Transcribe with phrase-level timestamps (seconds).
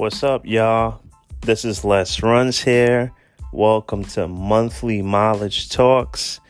[0.00, 1.02] What's up, y'all?
[1.42, 3.12] This is Les Runs here.
[3.52, 6.40] Welcome to Monthly Mileage Talks.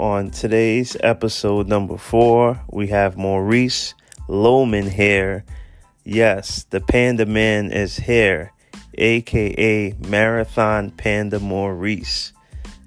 [0.00, 3.92] On today's episode number four, we have Maurice
[4.30, 5.44] Lohman here.
[6.04, 8.54] Yes, the Panda Man is here,
[8.94, 12.32] aka Marathon Panda Maurice.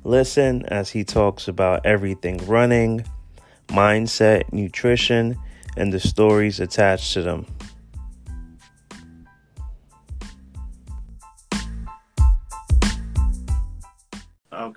[0.03, 3.05] Listen as he talks about everything running,
[3.67, 5.37] mindset, nutrition,
[5.77, 7.45] and the stories attached to them.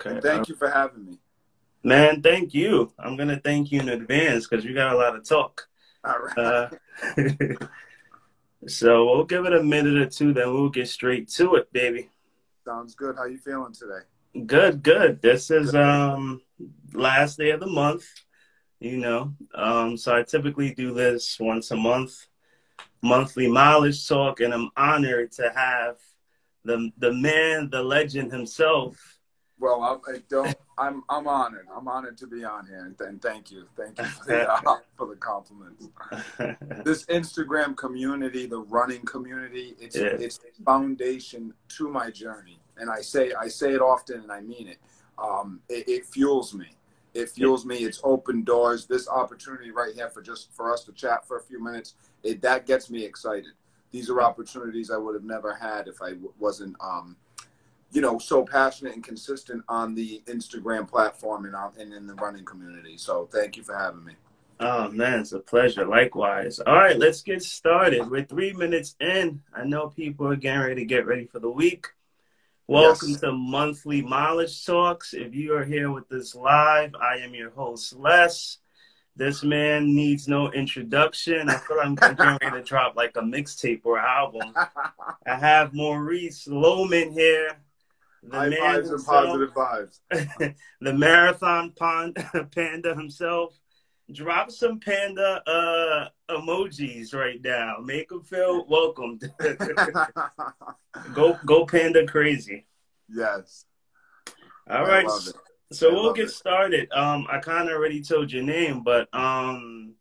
[0.05, 0.15] Okay.
[0.15, 1.17] And thank you for having me.
[1.83, 2.91] Man, thank you.
[2.99, 5.67] I'm gonna thank you in advance because we got a lot of talk.
[6.03, 6.37] All right.
[6.37, 6.69] Uh,
[8.67, 12.09] so we'll give it a minute or two, then we'll get straight to it, baby.
[12.65, 13.15] Sounds good.
[13.15, 14.45] How you feeling today?
[14.45, 15.21] Good, good.
[15.21, 16.41] This is um
[16.93, 18.05] last day of the month,
[18.79, 19.33] you know.
[19.55, 22.27] Um, so I typically do this once a month,
[23.01, 25.97] monthly mileage talk, and I'm honored to have
[26.63, 29.12] the the man, the legend himself,
[29.63, 30.53] Well, I, I don't.
[30.77, 31.67] I'm I'm honored.
[31.73, 35.07] I'm honored to be on here, and, thank you, thank you for the, uh, for
[35.07, 35.87] the compliments.
[36.83, 40.17] This Instagram community, the running community, it's Yeah.
[40.19, 44.67] it's foundation to my journey, and I say I say it often, and I mean
[44.67, 44.79] it.
[45.17, 46.75] Um, it, it fuels me.
[47.13, 47.77] It fuels me.
[47.85, 48.85] It's open doors.
[48.85, 52.41] This opportunity right here for just for us to chat for a few minutes, it
[52.41, 53.53] that gets me excited.
[53.91, 56.75] These are opportunities I would have never had if I w- wasn't.
[56.81, 57.15] Um,
[57.93, 62.15] you know, so passionate and consistent on the Instagram platform and, on, and in the
[62.15, 62.97] running community.
[62.97, 64.13] So thank you for having me.
[64.59, 65.85] Oh man, it's a pleasure.
[65.85, 66.59] Likewise.
[66.59, 68.09] All right, let's get started.
[68.09, 69.41] We're three minutes in.
[69.53, 71.87] I know people are getting ready to get ready for the week.
[72.67, 73.19] Welcome Yes.
[73.21, 75.13] to monthly mileage talks.
[75.13, 78.57] If you are here with us live, I am your host, Les.
[79.15, 81.47] This man needs no introduction.
[81.49, 84.55] I feel like I'm getting ready to drop like a mixtape or album.
[85.27, 87.57] I have Maurice Lohman here.
[88.29, 89.99] The High man fives and positive vibes.
[90.81, 92.17] the marathon pond,
[92.55, 93.57] panda himself.
[94.11, 97.77] Drop some panda uh, emojis right now.
[97.83, 99.31] Make them feel welcomed.
[101.13, 102.65] go go panda crazy.
[103.09, 103.65] yes.
[104.69, 105.09] All right.
[105.71, 106.31] So I we'll get it.
[106.31, 106.91] started.
[106.91, 109.95] Um, I kind of already told your name, but um,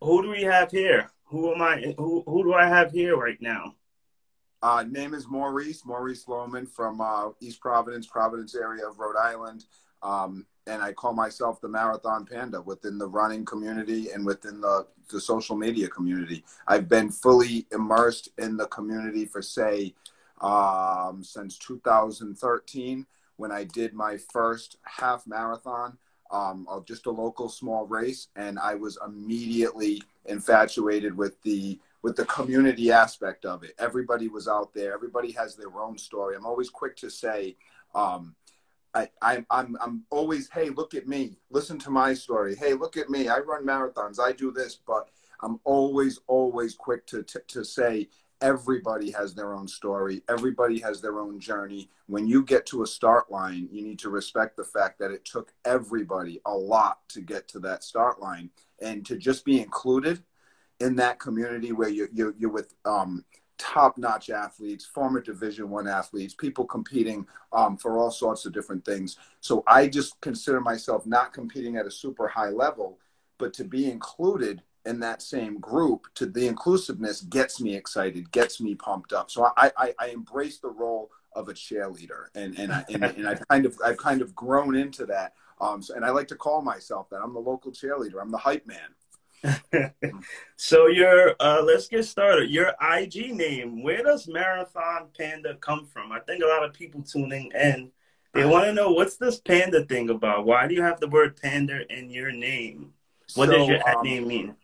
[0.00, 1.10] who do we have here?
[1.24, 1.94] Who am I?
[1.98, 3.74] Who who do I have here right now?
[4.64, 9.66] Uh, name is Maurice, Maurice Lohman from uh, East Providence, Providence area of Rhode Island.
[10.02, 14.86] Um, and I call myself the Marathon Panda within the running community and within the,
[15.10, 16.46] the social media community.
[16.66, 19.92] I've been fully immersed in the community for, say,
[20.40, 23.04] um, since 2013
[23.36, 25.98] when I did my first half marathon
[26.30, 28.28] um, of just a local small race.
[28.34, 33.74] And I was immediately infatuated with the with the community aspect of it.
[33.78, 34.92] Everybody was out there.
[34.92, 36.36] Everybody has their own story.
[36.36, 37.56] I'm always quick to say,
[37.94, 38.36] um,
[38.92, 41.38] I, I, I'm, I'm always, hey, look at me.
[41.50, 42.56] Listen to my story.
[42.56, 43.28] Hey, look at me.
[43.28, 44.20] I run marathons.
[44.20, 44.78] I do this.
[44.86, 45.08] But
[45.40, 48.10] I'm always, always quick to, to, to say,
[48.42, 50.22] everybody has their own story.
[50.28, 51.88] Everybody has their own journey.
[52.06, 55.24] When you get to a start line, you need to respect the fact that it
[55.24, 58.50] took everybody a lot to get to that start line.
[58.82, 60.22] And to just be included
[60.80, 63.24] in that community where you're, you're, you're with um,
[63.58, 69.16] top-notch athletes, former Division One athletes, people competing um, for all sorts of different things.
[69.40, 72.98] So I just consider myself not competing at a super high level,
[73.38, 78.60] but to be included in that same group, to the inclusiveness gets me excited, gets
[78.60, 79.30] me pumped up.
[79.30, 83.26] So I, I, I embrace the role of a cheerleader, and and I, and, and
[83.26, 85.34] I've kind of I've kind of grown into that.
[85.60, 87.20] Um, so, and I like to call myself that.
[87.22, 88.20] I'm the local cheerleader.
[88.20, 88.94] I'm the hype man.
[90.56, 92.50] so your uh, let's get started.
[92.50, 96.12] Your IG name, where does Marathon Panda come from?
[96.12, 97.90] I think a lot of people tuning in,
[98.34, 100.44] they want to know what's this panda thing about?
[100.44, 102.92] Why do you have the word panda in your name?
[103.34, 104.56] What does your um, name mean?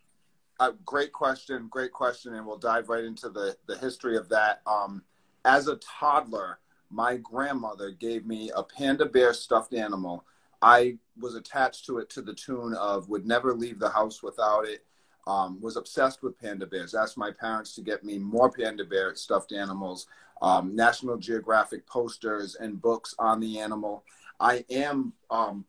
[0.59, 4.61] Uh, great question, great question, and we'll dive right into the the history of that.
[4.67, 5.03] Um,
[5.45, 6.59] as a toddler,
[6.89, 10.25] my grandmother gave me a panda bear stuffed animal.
[10.61, 14.65] I was attached to it to the tune of would never leave the house without
[14.65, 14.85] it.
[15.27, 16.95] Um, was obsessed with panda bears.
[16.95, 20.07] Asked my parents to get me more panda bear stuffed animals,
[20.41, 24.03] um, National Geographic posters and books on the animal.
[24.39, 25.65] I am um,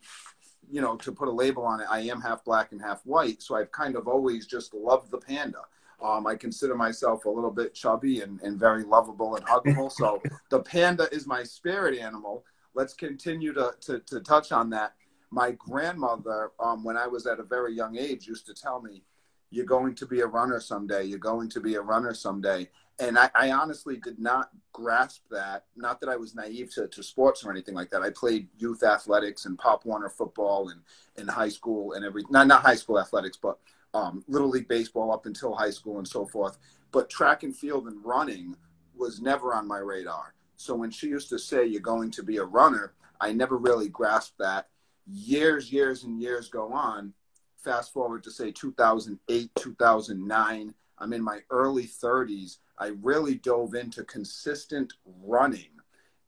[0.73, 3.43] you know, to put a label on it, I am half black and half white.
[3.43, 5.61] So I've kind of always just loved the panda.
[6.03, 9.93] Um, I consider myself a little bit chubby and, and very lovable and huggable.
[9.93, 12.45] So the panda is my spirit animal.
[12.75, 14.95] Let's continue to, to, to touch on that.
[15.31, 19.03] My grandmother, um, when I was at a very young age, used to tell me,
[19.51, 21.05] you're going to be a runner someday.
[21.05, 22.69] You're going to be a runner someday.
[22.99, 25.65] And I, I honestly did not grasp that.
[25.77, 28.03] Not that I was naive to, to sports or anything like that.
[28.03, 30.81] I played youth athletics and Pop Warner football and
[31.17, 33.59] in high school and every not not high school athletics, but
[33.95, 36.57] um, little league baseball up until high school and so forth.
[36.91, 38.57] But track and field and running
[38.97, 40.35] was never on my radar.
[40.63, 43.89] So when she used to say you're going to be a runner, I never really
[43.89, 44.69] grasped that.
[45.07, 47.13] Years, years, and years go on.
[47.57, 50.75] Fast forward to say 2008, 2009.
[50.99, 52.59] I'm in my early 30s.
[52.79, 54.93] I really dove into consistent
[55.25, 55.71] running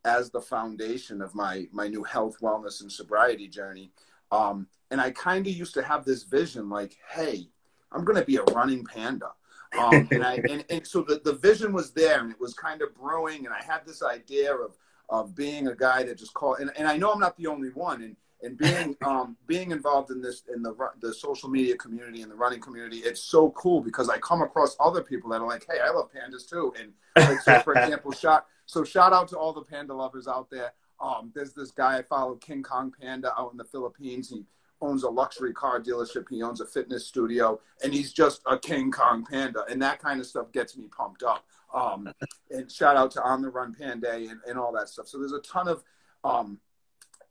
[0.04, 3.92] as the foundation of my my new health, wellness, and sobriety journey.
[4.32, 7.48] Um, and I kind of used to have this vision, like, hey,
[7.92, 9.30] I'm going to be a running panda.
[9.78, 12.82] Um, and I and, and so the, the vision was there, and it was kind
[12.82, 14.76] of brewing, and I had this idea of
[15.08, 16.60] of being a guy that just called.
[16.60, 20.10] And, and I know I'm not the only one, and and being um, being involved
[20.10, 23.80] in this in the the social media community and the running community, it's so cool
[23.80, 26.92] because I come across other people that are like, hey, I love pandas too, and
[27.16, 30.72] like so for example, shot so shout out to all the panda lovers out there.
[31.00, 34.30] Um, there's this guy I follow, King Kong Panda, out in the Philippines.
[34.30, 34.44] He
[34.84, 36.26] owns a luxury car dealership.
[36.28, 40.20] He owns a fitness studio, and he's just a King Kong Panda, and that kind
[40.20, 41.44] of stuff gets me pumped up.
[41.72, 42.12] Um,
[42.50, 45.08] and shout out to On the Run Panda and, and all that stuff.
[45.08, 45.82] So there's a ton of
[46.22, 46.58] um,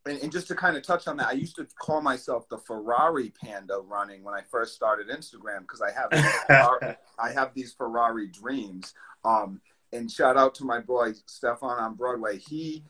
[0.06, 2.58] and, and, just to kind of touch on that, I used to call myself the
[2.58, 8.28] Ferrari panda running when I first started Instagram because I have I have these Ferrari
[8.28, 8.94] dreams.
[9.24, 9.62] Um,
[9.94, 12.38] and shout out to my boy Stefan on Broadway.
[12.38, 12.84] He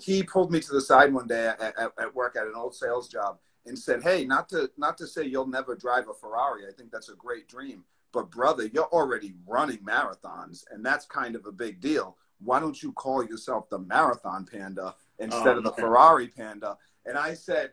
[0.00, 2.74] he pulled me to the side one day at, at, at, work at an old
[2.74, 6.66] sales job and said, "Hey, not to not to say you'll never drive a Ferrari.
[6.68, 11.36] I think that's a great dream, but brother, you're already running marathons, and that's kind
[11.36, 12.16] of a big deal.
[12.40, 16.76] Why don't you call yourself the Marathon Panda?" instead oh, of the Ferrari Panda.
[17.06, 17.70] And I said,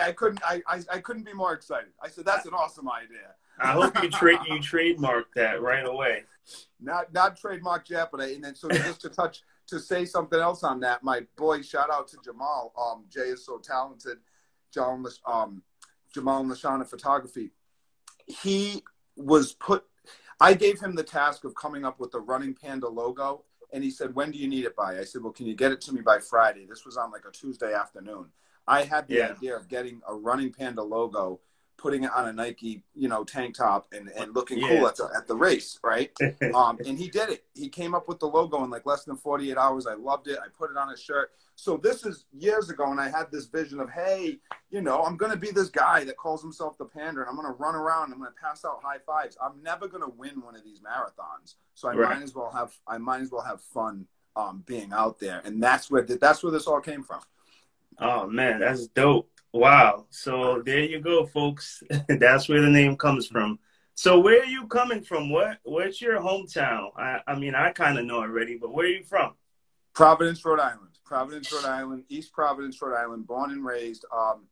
[0.00, 1.90] I couldn't, I, I, I, couldn't be more excited.
[2.02, 3.34] I said, that's an awesome idea.
[3.60, 6.24] I hope you trade, you trademark that right away.
[6.80, 10.38] Not, not trademark yet, but I, and then so just to touch, to say something
[10.38, 12.72] else on that, my boy, shout out to Jamal.
[12.78, 14.18] Um, Jay is so talented.
[14.72, 15.62] Jamal, um,
[16.12, 17.50] Jamal Lashana Photography.
[18.26, 18.82] He
[19.16, 19.84] was put.
[20.40, 23.90] I gave him the task of coming up with the Running Panda logo, and he
[23.90, 24.98] said, When do you need it by?
[24.98, 26.66] I said, Well, can you get it to me by Friday?
[26.68, 28.26] This was on like a Tuesday afternoon.
[28.66, 29.30] I had the yeah.
[29.30, 31.40] idea of getting a Running Panda logo,
[31.78, 34.68] putting it on a Nike, you know, tank top and, and looking yeah.
[34.68, 36.10] cool at the, at the race, right?
[36.54, 37.44] um, and he did it.
[37.54, 39.86] He came up with the logo in like less than 48 hours.
[39.86, 40.38] I loved it.
[40.38, 41.30] I put it on a shirt.
[41.60, 44.38] So this is years ago, and I had this vision of, hey,
[44.70, 47.34] you know, I'm going to be this guy that calls himself the Panda, and I'm
[47.34, 48.12] going to run around.
[48.12, 49.36] I'm going to pass out high fives.
[49.42, 52.14] I'm never going to win one of these marathons, so I right.
[52.14, 54.06] might as well have I might as well have fun
[54.36, 57.22] um, being out there, and that's where that's where this all came from.
[57.98, 59.28] Oh man, that's dope!
[59.52, 60.06] Wow.
[60.10, 61.82] So there you go, folks.
[62.08, 63.58] that's where the name comes from.
[63.94, 65.28] So where are you coming from?
[65.28, 66.90] What where's your hometown?
[66.96, 69.34] I, I mean, I kind of know already, but where are you from?
[69.98, 70.90] Providence, Rhode Island.
[71.04, 74.04] Providence, Rhode Island, East Providence, Rhode Island, born and raised.
[74.16, 74.42] Um,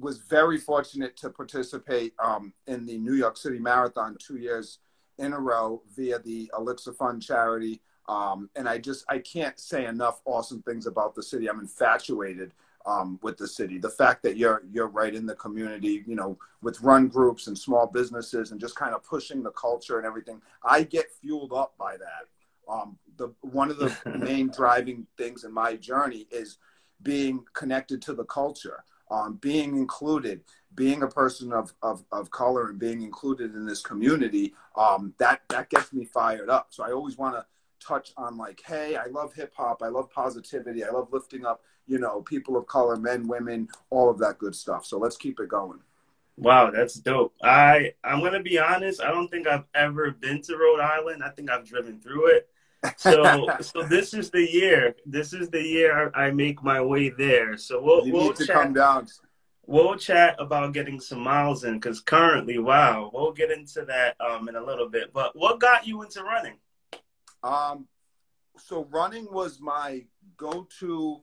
[0.00, 4.78] was very fortunate to participate um, in the New York City Marathon two years
[5.18, 7.82] in a row via the Elixir Fund charity.
[8.08, 11.50] Um, and I just I can't say enough awesome things about the city.
[11.50, 12.52] I'm infatuated
[12.86, 13.76] um, with the city.
[13.76, 17.58] The fact that you're you're right in the community, you know, with run groups and
[17.58, 20.40] small businesses and just kind of pushing the culture and everything.
[20.64, 22.28] I get fueled up by that.
[22.68, 26.58] Um, the one of the main driving things in my journey is
[27.02, 30.42] being connected to the culture, um, being included,
[30.74, 34.54] being a person of, of, of color and being included in this community.
[34.76, 36.68] Um, that that gets me fired up.
[36.70, 37.46] So I always want to
[37.84, 41.62] touch on like, hey, I love hip hop, I love positivity, I love lifting up,
[41.86, 44.86] you know, people of color, men, women, all of that good stuff.
[44.86, 45.80] So let's keep it going.
[46.36, 47.34] Wow, that's dope.
[47.42, 49.02] I I'm gonna be honest.
[49.02, 51.22] I don't think I've ever been to Rhode Island.
[51.22, 52.48] I think I've driven through it.
[52.96, 54.94] So so this is the year.
[55.06, 57.56] This is the year I make my way there.
[57.56, 58.56] So we'll you we'll need to chat.
[58.56, 59.06] come down.
[59.66, 64.48] We'll chat about getting some miles in because currently, wow, we'll get into that um
[64.48, 65.12] in a little bit.
[65.12, 66.56] But what got you into running?
[67.42, 67.86] Um,
[68.58, 70.04] so running was my
[70.36, 71.22] go-to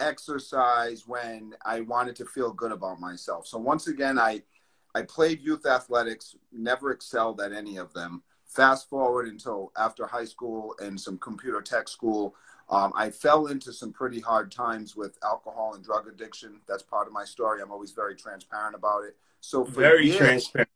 [0.00, 3.46] exercise when I wanted to feel good about myself.
[3.46, 4.42] So once again, I
[4.94, 8.22] I played youth athletics, never excelled at any of them.
[8.54, 12.34] Fast forward until after high school and some computer tech school,
[12.68, 16.60] um, I fell into some pretty hard times with alcohol and drug addiction.
[16.68, 17.62] That's part of my story.
[17.62, 19.16] I'm always very transparent about it.
[19.40, 20.18] So for very years,
[20.48, 20.68] transparent.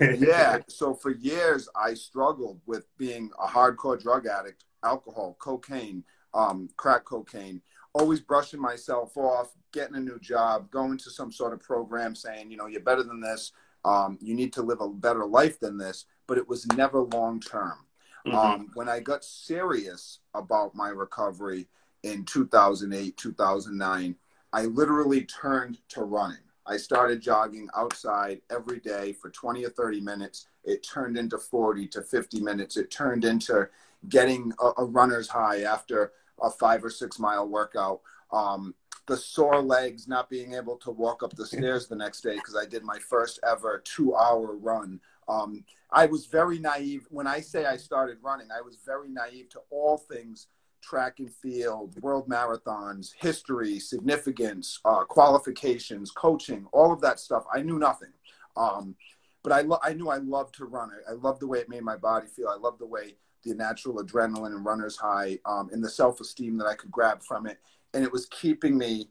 [0.20, 0.58] yeah.
[0.68, 7.04] So for years, I struggled with being a hardcore drug addict, alcohol, cocaine, um, crack
[7.04, 7.60] cocaine,
[7.94, 12.50] always brushing myself off, getting a new job, going to some sort of program saying,
[12.50, 13.52] you know, you're better than this,
[13.84, 17.40] Um, you need to live a better life than this, but it was never long
[17.40, 17.78] term.
[18.26, 18.36] Mm-hmm.
[18.36, 21.68] Um, when I got serious about my recovery
[22.02, 24.16] in 2008, 2009,
[24.52, 26.38] I literally turned to running.
[26.66, 30.46] I started jogging outside every day for 20 or 30 minutes.
[30.64, 32.76] It turned into 40 to 50 minutes.
[32.76, 33.68] It turned into
[34.08, 38.00] getting a, a runner's high after a five or six mile workout.
[38.32, 38.74] Um,
[39.06, 42.56] the sore legs, not being able to walk up the stairs the next day because
[42.56, 45.00] I did my first ever two hour run.
[45.28, 47.06] Um, I was very naive.
[47.10, 50.48] When I say I started running, I was very naive to all things
[50.82, 57.44] track and field, world marathons, history, significance, uh, qualifications, coaching, all of that stuff.
[57.52, 58.12] I knew nothing.
[58.56, 58.94] Um,
[59.42, 60.90] but I, lo- I knew I loved to run.
[61.08, 62.48] I, I loved the way it made my body feel.
[62.48, 66.56] I loved the way the natural adrenaline and runner's high um, and the self esteem
[66.58, 67.58] that I could grab from it.
[67.92, 69.10] And it was keeping me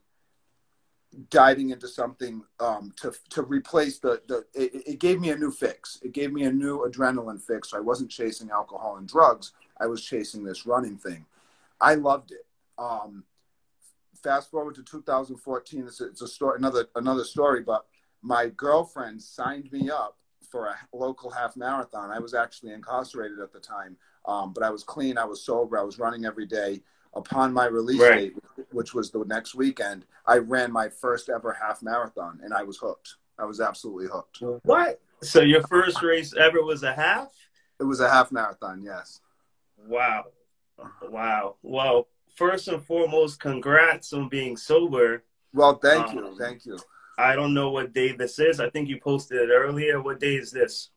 [1.29, 5.51] diving into something um, to to replace the the it, it, gave me a new
[5.51, 5.99] fix.
[6.01, 7.69] It gave me a new adrenaline fix.
[7.71, 9.53] So I wasn't chasing alcohol and drugs.
[9.79, 11.25] I was chasing this running thing.
[11.79, 12.45] I loved it.
[12.77, 13.23] Um,
[14.23, 15.83] fast forward to 2014.
[15.87, 17.61] It's a, it's a story, another another story.
[17.61, 17.85] But
[18.21, 20.17] my girlfriend signed me up
[20.49, 22.11] for a local half marathon.
[22.11, 25.17] I was actually incarcerated at the time, um, but I was clean.
[25.17, 25.77] I was sober.
[25.77, 26.81] I was running every day
[27.15, 28.33] upon my release right.
[28.33, 32.63] date, which was the next weekend, I ran my first ever half marathon and I
[32.63, 33.15] was hooked.
[33.37, 34.41] I was absolutely hooked.
[34.63, 34.99] What?
[35.21, 37.31] So your first race ever was a half?
[37.79, 39.21] It was a half marathon, yes.
[39.87, 40.25] Wow.
[41.01, 41.55] Wow.
[41.61, 45.23] Well, first and foremost, congrats on being sober.
[45.53, 46.37] Well, thank um, you.
[46.37, 46.77] Thank you.
[47.17, 48.59] I don't know what day this is.
[48.59, 50.01] I think you posted it earlier.
[50.01, 50.89] What day is this?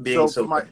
[0.00, 0.48] Being so sober.
[0.48, 0.64] my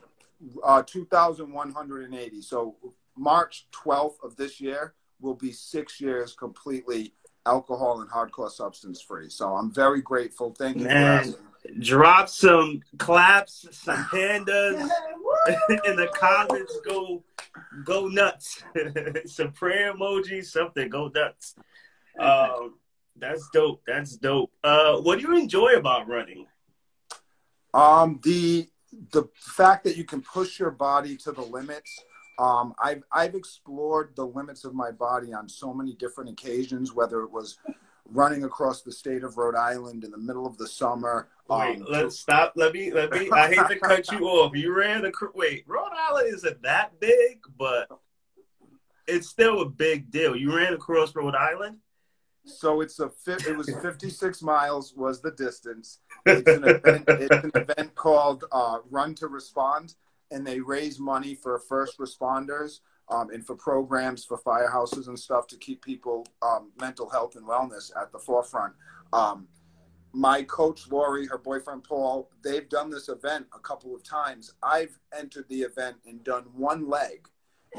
[0.65, 2.43] uh, 2,180.
[2.43, 2.77] So
[3.17, 7.13] March 12th of this year will be six years completely
[7.47, 9.29] alcohol and hardcore substance free.
[9.29, 10.55] So I'm very grateful.
[10.57, 11.35] Thank you Man,
[11.79, 14.81] Drop some claps, some pandas,
[15.85, 16.79] in the comments.
[16.87, 17.23] Go,
[17.85, 18.63] go nuts.
[19.27, 20.89] some prayer emojis, something.
[20.89, 21.55] Go nuts.
[22.19, 22.75] Um,
[23.17, 23.83] that's dope.
[23.87, 24.53] That's dope.
[24.65, 26.47] Uh, what do you enjoy about running?
[27.75, 28.69] Um, the
[29.13, 32.03] the fact that you can push your body to the limits
[32.41, 37.23] um, I've I've explored the limits of my body on so many different occasions, whether
[37.23, 37.59] it was
[38.07, 41.29] running across the state of Rhode Island in the middle of the summer.
[41.51, 42.55] Wait, um, let's stop.
[42.57, 43.31] Let me let me.
[43.31, 44.57] I hate to cut you off.
[44.57, 45.65] You ran the wait.
[45.67, 47.89] Rhode Island isn't that big, but
[49.07, 50.35] it's still a big deal.
[50.35, 51.77] You ran across Rhode Island.
[52.47, 55.99] So it's a it was 56 miles was the distance.
[56.25, 59.95] It's an event, it's an event called uh, Run to Respond
[60.31, 65.47] and they raise money for first responders um, and for programs for firehouses and stuff
[65.49, 68.73] to keep people um, mental health and wellness at the forefront.
[69.13, 69.49] Um,
[70.13, 74.55] my coach Lori, her boyfriend Paul, they've done this event a couple of times.
[74.63, 77.29] I've entered the event and done one leg,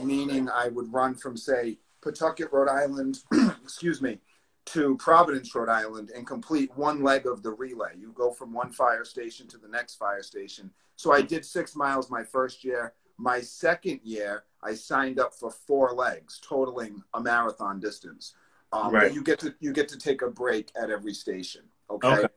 [0.01, 3.19] meaning I would run from say Pawtucket, Rhode Island,
[3.63, 4.19] excuse me,
[4.65, 7.93] to Providence, Rhode Island, and complete one leg of the relay.
[7.97, 10.71] You go from one fire station to the next fire station.
[10.95, 12.93] So I did six miles my first year.
[13.17, 18.33] My second year, I signed up for four legs, totaling a marathon distance.
[18.71, 19.13] Um, right.
[19.13, 21.63] You get to you get to take a break at every station.
[21.89, 22.07] Okay.
[22.07, 22.27] okay.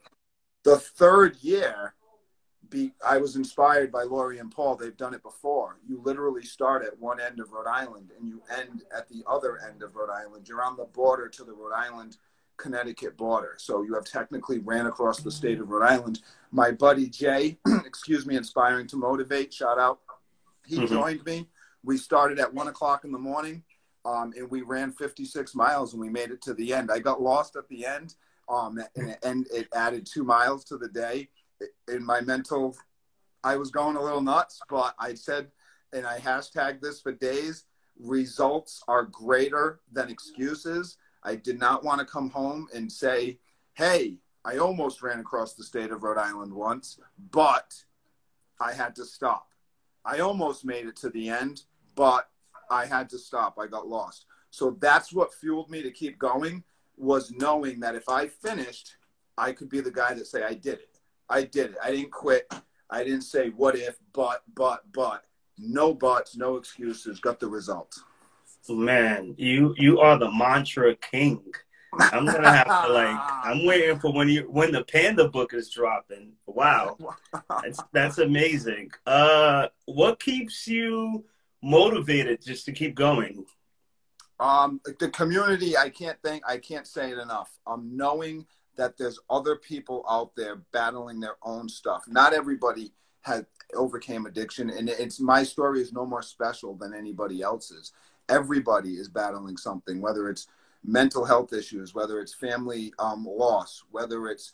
[0.65, 1.95] The third year,
[2.71, 4.77] be, I was inspired by Lori and Paul.
[4.77, 5.79] They've done it before.
[5.87, 9.59] You literally start at one end of Rhode Island and you end at the other
[9.69, 10.49] end of Rhode Island.
[10.49, 12.17] You're on the border to the Rhode Island
[12.57, 13.55] Connecticut border.
[13.59, 16.21] So you have technically ran across the state of Rhode Island.
[16.51, 20.01] My buddy Jay, excuse me, inspiring to motivate, shout out.
[20.67, 20.87] He mm-hmm.
[20.87, 21.49] joined me.
[21.83, 23.63] We started at one o'clock in the morning
[24.05, 26.91] um, and we ran 56 miles and we made it to the end.
[26.91, 28.15] I got lost at the end
[28.49, 31.29] um, and, and it added two miles to the day
[31.89, 32.77] in my mental,
[33.43, 35.51] I was going a little nuts, but I said,
[35.93, 37.65] and I hashtagged this for days
[38.01, 40.97] results are greater than excuses.
[41.25, 43.39] I did not want to come home and say,
[43.75, 46.99] hey, I almost ran across the state of Rhode Island once,
[47.31, 47.75] but
[48.61, 49.49] I had to stop.
[50.05, 51.63] I almost made it to the end,
[51.95, 52.29] but
[52.71, 53.59] I had to stop.
[53.59, 54.27] I got lost.
[54.51, 56.63] So that's what fueled me to keep going
[56.97, 58.97] was knowing that if I finished,
[59.37, 60.99] I could be the guy that say I did it.
[61.29, 61.77] I did it.
[61.83, 62.53] I didn't quit.
[62.91, 65.25] I didn't say what if, but, but, but.
[65.59, 67.21] No buts, no excuses.
[67.21, 67.99] Got the result.
[68.69, 71.43] Man, you you are the mantra king.
[71.99, 73.17] I'm gonna have to like.
[73.45, 76.33] I'm waiting for when you when the Panda book is dropping.
[76.47, 76.97] Wow,
[77.63, 78.91] that's that's amazing.
[79.07, 81.25] Uh, what keeps you
[81.63, 83.45] motivated just to keep going?
[84.41, 85.77] Um, the community.
[85.77, 86.43] I can't think.
[86.47, 87.51] I can't say it enough.
[87.67, 92.05] Um, knowing that there's other people out there battling their own stuff.
[92.09, 92.93] Not everybody
[93.23, 93.45] has
[93.75, 97.93] overcame addiction, and it's my story is no more special than anybody else's.
[98.29, 100.47] Everybody is battling something, whether it's
[100.85, 104.53] mental health issues, whether it's family um, loss, whether it's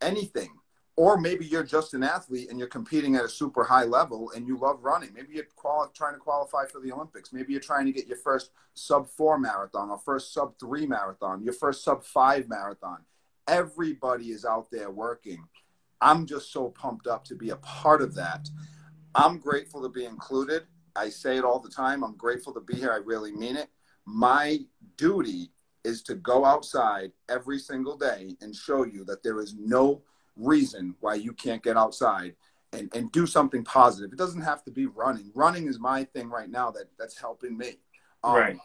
[0.00, 0.50] anything.
[0.96, 4.46] Or maybe you're just an athlete and you're competing at a super high level and
[4.46, 5.12] you love running.
[5.14, 7.34] Maybe you're quali- trying to qualify for the Olympics.
[7.34, 11.42] Maybe you're trying to get your first sub four marathon or first sub three marathon,
[11.42, 13.00] your first sub five marathon.
[13.46, 15.44] Everybody is out there working.
[16.00, 18.48] I'm just so pumped up to be a part of that.
[19.14, 20.64] I'm grateful to be included.
[20.96, 22.02] I say it all the time.
[22.02, 22.92] I'm grateful to be here.
[22.92, 23.68] I really mean it.
[24.04, 24.58] My
[24.96, 25.50] duty
[25.84, 30.02] is to go outside every single day and show you that there is no
[30.36, 32.34] reason why you can't get outside
[32.72, 34.12] and, and do something positive.
[34.12, 35.30] It doesn't have to be running.
[35.34, 37.78] Running is my thing right now that that's helping me.
[38.24, 38.58] Um, right.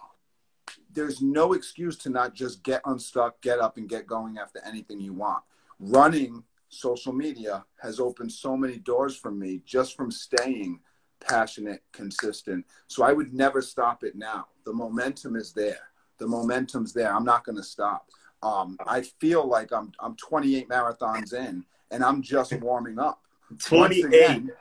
[0.93, 4.99] There's no excuse to not just get unstuck, get up, and get going after anything
[4.99, 5.43] you want.
[5.79, 10.79] Running, social media has opened so many doors for me just from staying
[11.21, 12.65] passionate, consistent.
[12.87, 14.47] So I would never stop it now.
[14.65, 17.13] The momentum is there the momentum's there.
[17.13, 18.09] I'm not going to stop.
[18.43, 23.21] Um, I feel like I'm I'm 28 marathons in, and I'm just warming up.
[23.59, 24.03] 28.
[24.03, 24.51] Once again,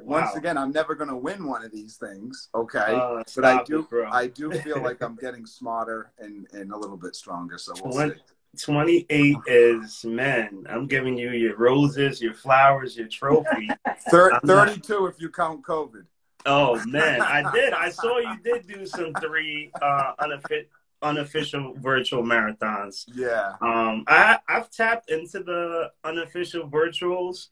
[0.00, 0.20] wow.
[0.20, 2.48] once again I'm never going to win one of these things.
[2.54, 6.72] Okay, uh, but I do it, I do feel like I'm getting smarter and and
[6.72, 7.58] a little bit stronger.
[7.58, 8.20] So we'll 20, see.
[8.60, 10.64] 28 is man.
[10.68, 13.68] I'm giving you your roses, your flowers, your trophy.
[14.10, 15.10] 30, 32 not...
[15.10, 16.04] if you count COVID.
[16.44, 17.72] Oh man, I did.
[17.72, 20.68] I saw you did do some three uh, unofficial
[21.02, 23.04] unofficial virtual marathons.
[23.12, 23.54] Yeah.
[23.60, 27.48] Um, I I've tapped into the unofficial virtuals.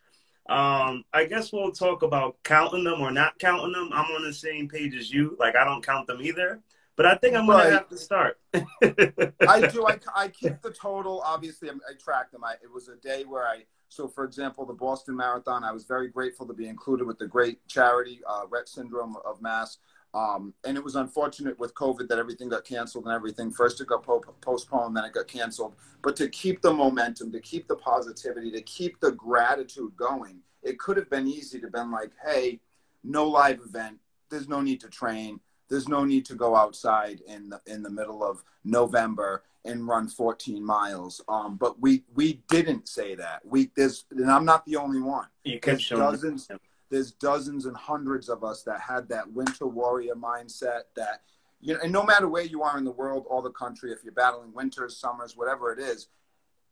[0.49, 3.91] Um, I guess we'll talk about counting them or not counting them.
[3.93, 5.37] I'm on the same page as you.
[5.39, 6.61] Like I don't count them either.
[7.01, 8.39] But I think I'm gonna have to start.
[8.53, 8.61] I
[9.73, 9.87] do.
[9.87, 11.23] I, I keep the total.
[11.25, 12.45] Obviously, I, I track them.
[12.45, 13.65] I, it was a day where I.
[13.89, 17.27] So, for example, the Boston Marathon, I was very grateful to be included with the
[17.27, 19.79] great charity, uh, Rett Syndrome of Mass.
[20.13, 23.51] Um, and it was unfortunate with COVID that everything got canceled and everything.
[23.51, 25.77] First, it got po- postponed, then it got canceled.
[26.03, 30.79] But to keep the momentum, to keep the positivity, to keep the gratitude going, it
[30.79, 32.61] could have been easy to been like, hey,
[33.03, 33.97] no live event.
[34.29, 35.41] There's no need to train.
[35.71, 40.09] There's no need to go outside in the in the middle of November and run
[40.09, 41.21] 14 miles.
[41.29, 43.41] Um, but we we didn't say that.
[43.45, 45.27] We there's and I'm not the only one.
[45.45, 46.47] You can show dozens.
[46.47, 46.59] Them
[46.91, 51.23] there's dozens and hundreds of us that had that winter warrior mindset that
[51.61, 54.05] you know and no matter where you are in the world or the country if
[54.05, 56.09] you're battling winters summers whatever it is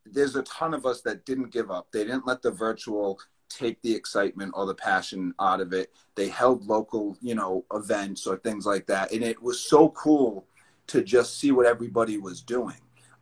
[0.05, 3.81] there's a ton of us that didn't give up they didn't let the virtual take
[3.83, 8.37] the excitement or the passion out of it they held local you know events or
[8.37, 10.47] things like that and it was so cool
[10.87, 12.77] to just see what everybody was doing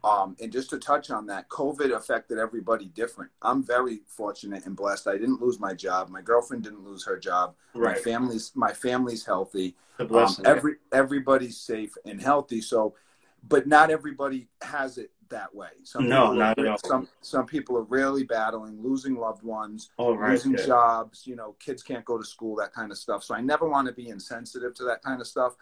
[0.06, 3.32] um, and just to touch on that, COVID affected everybody different.
[3.42, 5.08] I'm very fortunate and blessed.
[5.08, 6.10] I didn't lose my job.
[6.10, 7.56] My girlfriend didn't lose her job.
[7.74, 7.96] Right.
[7.96, 9.74] My family's my family's healthy.
[9.98, 12.60] Um, every everybody's safe and healthy.
[12.60, 12.94] So,
[13.48, 15.68] but not everybody has it that way.
[15.84, 16.78] Some no, not at all.
[16.78, 20.66] Some some people are really battling, losing loved ones, oh, right, losing good.
[20.66, 21.26] jobs.
[21.26, 23.24] You know, kids can't go to school, that kind of stuff.
[23.24, 25.54] So I never want to be insensitive to that kind of stuff.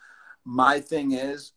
[0.44, 1.52] My thing is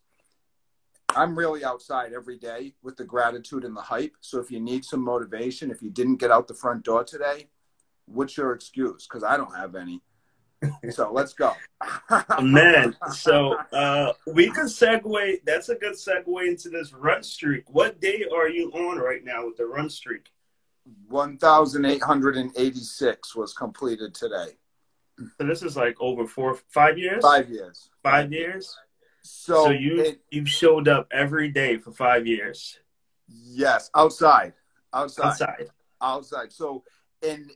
[1.10, 4.16] I'm really outside every day with the gratitude and the hype.
[4.20, 7.48] So if you need some motivation, if you didn't get out the front door today,
[8.06, 9.06] what's your excuse?
[9.06, 10.02] Because I don't have any.
[10.90, 11.52] So let's go.
[12.42, 15.36] Man, so uh, we can segue.
[15.44, 17.62] That's a good segue into this run streak.
[17.70, 20.32] What day are you on right now with the run streak?
[21.08, 24.56] 1,886 was completed today.
[25.38, 27.22] So this is like over four, five years?
[27.22, 27.90] Five years.
[28.02, 28.76] Five years?
[29.22, 32.78] So, so you it, you've showed up every day for five years.
[33.28, 34.54] Yes, outside,
[34.94, 35.68] outside, outside,
[36.00, 36.50] outside.
[36.52, 36.82] So,
[37.22, 37.50] and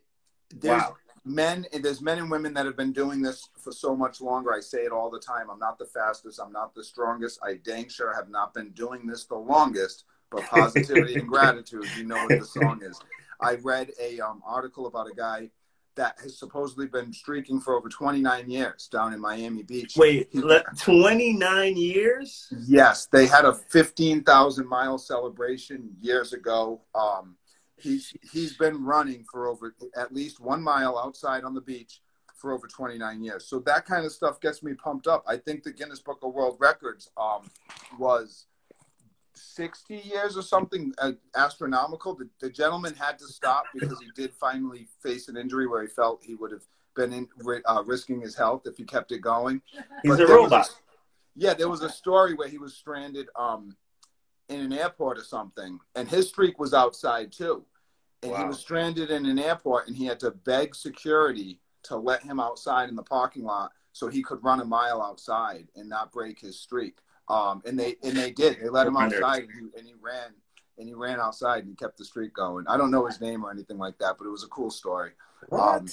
[0.55, 0.97] there's wow.
[1.25, 4.53] Men there's men and women that have been doing this for so much longer.
[4.53, 5.51] I say it all the time.
[5.51, 6.41] I'm not the fastest.
[6.41, 7.39] I'm not the strongest.
[7.43, 10.05] I dang sure have not been doing this the longest.
[10.31, 12.99] But positivity and gratitude, you know what the song is.
[13.41, 15.51] I read a um, article about a guy
[15.95, 19.95] that has supposedly been streaking for over 29 years down in Miami Beach.
[19.97, 20.33] Wait,
[20.79, 22.53] 29 years?
[22.67, 26.81] Yes, they had a 15,000 mile celebration years ago.
[26.95, 27.37] Um,
[27.83, 32.01] he's he's been running for over at least one mile outside on the beach
[32.43, 33.47] for over 29 years.
[33.47, 35.25] So that kind of stuff gets me pumped up.
[35.29, 37.49] I think the Guinness Book of World Records um,
[37.99, 38.47] was
[39.35, 42.15] 60 years or something uh, astronomical.
[42.15, 45.89] The, the, gentleman had to stop because he did finally face an injury where he
[45.89, 46.65] felt he would have
[46.97, 47.29] been in,
[47.67, 49.63] uh, risking his health if he kept it going.
[50.03, 50.69] He's but a robot.
[50.69, 50.73] A,
[51.37, 53.77] yeah, there was a story where he was stranded um,
[54.49, 57.65] in an airport or something, and his streak was outside too.
[58.23, 58.39] And wow.
[58.39, 62.39] he was stranded in an airport, and he had to beg security to let him
[62.39, 66.41] outside in the parking lot so he could run a mile outside and not break
[66.41, 66.99] his streak.
[67.29, 68.59] Um, and they and they did.
[68.61, 70.33] They let him outside, and he, and he ran
[70.79, 72.65] and he ran outside and kept the streak going.
[72.69, 75.13] I don't know his name or anything like that, but it was a cool story.
[75.49, 75.61] What?
[75.61, 75.87] Um,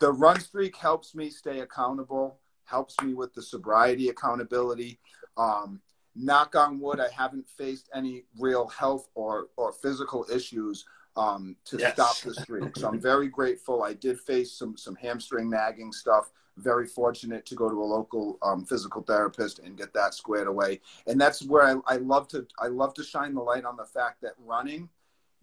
[0.00, 4.98] the run streak helps me stay accountable, helps me with the sobriety accountability.
[5.36, 5.80] Um,
[6.16, 10.84] knock on wood, I haven't faced any real health or, or physical issues
[11.16, 11.94] um, to yes.
[11.94, 12.76] stop the streak.
[12.76, 13.82] So I'm very grateful.
[13.82, 16.30] I did face some some hamstring nagging stuff.
[16.58, 20.80] Very fortunate to go to a local um, physical therapist and get that squared away.
[21.06, 23.84] And that's where I, I love to I love to shine the light on the
[23.84, 24.88] fact that running,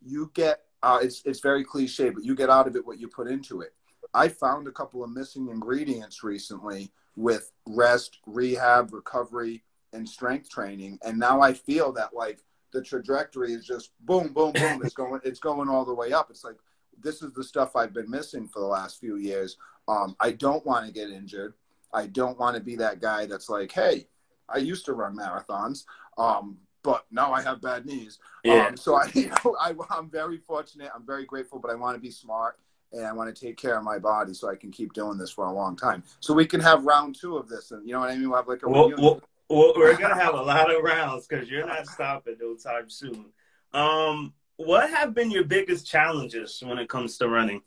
[0.05, 3.08] you get uh, it's it's very cliche, but you get out of it what you
[3.08, 3.73] put into it.
[4.13, 10.99] I found a couple of missing ingredients recently with rest, rehab, recovery, and strength training,
[11.03, 12.39] and now I feel that like
[12.71, 14.82] the trajectory is just boom, boom, boom.
[14.84, 16.29] It's going, it's going all the way up.
[16.29, 16.58] It's like
[17.01, 19.58] this is the stuff I've been missing for the last few years.
[19.88, 21.53] Um, I don't want to get injured.
[21.93, 24.08] I don't want to be that guy that's like, hey,
[24.47, 25.86] I used to run marathons,
[26.17, 28.19] um, but now I have bad knees.
[28.43, 28.67] Yeah.
[28.67, 30.91] Um, so I, you know, I, I'm very fortunate.
[30.93, 32.60] I'm very grateful, but I want to be smart
[32.91, 35.32] and I want to take care of my body so I can keep doing this
[35.32, 36.03] for a long time.
[36.19, 38.29] So we can have round two of this, and you know what I mean.
[38.29, 41.49] We'll have like a well, well, well, we're gonna have a lot of rounds because
[41.49, 43.25] you're not stopping no time soon.
[43.73, 47.62] Um, what have been your biggest challenges when it comes to running?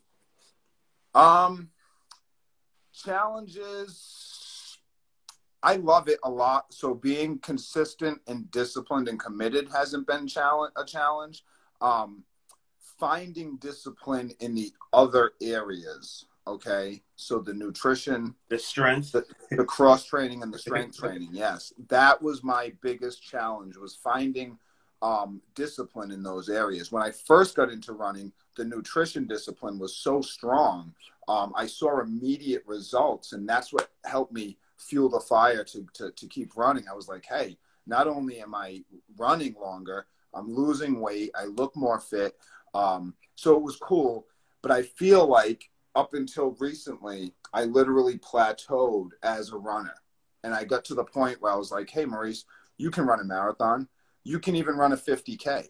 [1.15, 1.71] Um,
[2.93, 4.79] challenges.
[5.63, 6.73] I love it a lot.
[6.73, 11.45] So being consistent and disciplined and committed hasn't been challenge a challenge.
[11.81, 12.25] Um,
[12.99, 17.03] finding discipline in the other areas okay?
[17.17, 19.13] So the nutrition the strength.
[19.13, 21.73] the, the cross training and the strength training yes.
[21.89, 24.59] That was my biggest challenge was finding
[25.03, 26.93] um, discipline in those areas.
[26.93, 30.93] When i first got into running the nutrition discipline was so strong
[31.27, 36.11] um, i saw immediate results and that's what helped me fuel the fire to, to,
[36.11, 36.85] to keep running.
[36.89, 38.85] I was like hey not only am i
[39.17, 42.37] running longer i'm losing weight i look more fit
[42.75, 44.27] um, so it was cool,
[44.63, 49.95] but I feel like up until recently, I literally plateaued as a runner.
[50.45, 52.45] And I got to the point where I was like, hey, Maurice,
[52.79, 53.89] you can run a marathon.
[54.25, 55.69] You can even run a 50K.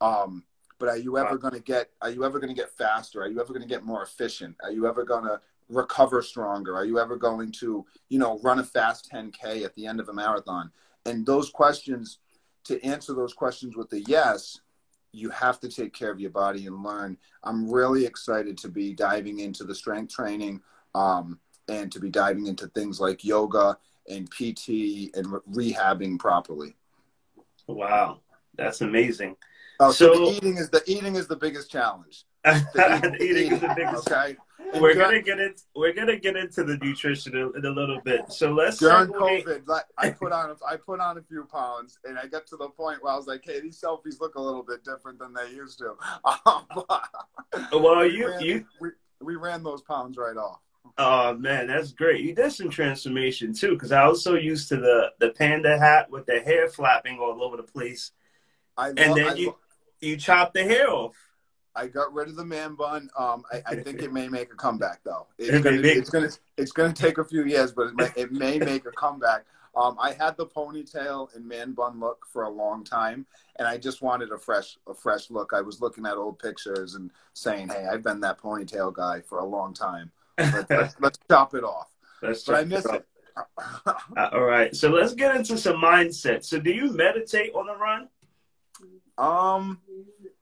[0.00, 0.44] Um,
[0.78, 3.22] but are you ever going to get, are you ever going to get faster?
[3.22, 4.56] Are you ever going to get more efficient?
[4.62, 6.76] Are you ever going to recover stronger?
[6.76, 10.08] Are you ever going to, you know, run a fast 10K at the end of
[10.08, 10.70] a marathon?
[11.06, 12.18] And those questions,
[12.64, 14.60] to answer those questions with a yes,
[15.12, 17.16] you have to take care of your body and learn.
[17.44, 20.62] I'm really excited to be diving into the strength training
[20.94, 26.74] um, and to be diving into things like yoga and PT and re- rehabbing properly.
[27.66, 28.20] Wow,
[28.56, 29.36] that's amazing.
[29.80, 32.24] Oh, so, so the eating is the eating is the biggest challenge.
[32.44, 34.10] The eating, the eating is the biggest.
[34.10, 34.36] Okay
[34.74, 35.60] we're gonna get it.
[35.74, 38.32] We're gonna get into the nutrition in a little bit.
[38.32, 39.44] So let's during segue.
[39.44, 42.56] COVID, like, I put on I put on a few pounds, and I got to
[42.56, 45.34] the point where I was like, "Hey, these selfies look a little bit different than
[45.34, 45.94] they used to."
[47.72, 48.88] well, you we ran, you we,
[49.20, 50.60] we ran those pounds right off.
[50.98, 52.20] Oh man, that's great.
[52.20, 56.10] You did some transformation too, because I was so used to the the panda hat
[56.10, 58.12] with the hair flapping all over the place,
[58.76, 59.56] I and then I you
[60.00, 61.16] you chop the hair off.
[61.74, 63.08] I got rid of the man bun.
[63.16, 65.26] Um, I, I, think it may make a comeback though.
[65.38, 68.58] It's gonna, it's gonna, it's gonna take a few years, but it may, it may
[68.58, 69.44] make a comeback.
[69.74, 73.24] Um, I had the ponytail and man bun look for a long time,
[73.56, 75.52] and I just wanted a fresh, a fresh look.
[75.54, 79.38] I was looking at old pictures and saying, "Hey, I've been that ponytail guy for
[79.38, 80.10] a long time.
[80.36, 81.88] Let's, let's, let's chop it off."
[82.20, 83.06] Let's but I miss it.
[83.36, 86.44] uh, all right, so let's get into some mindset.
[86.44, 88.08] So, do you meditate on the run?
[89.16, 89.80] Um,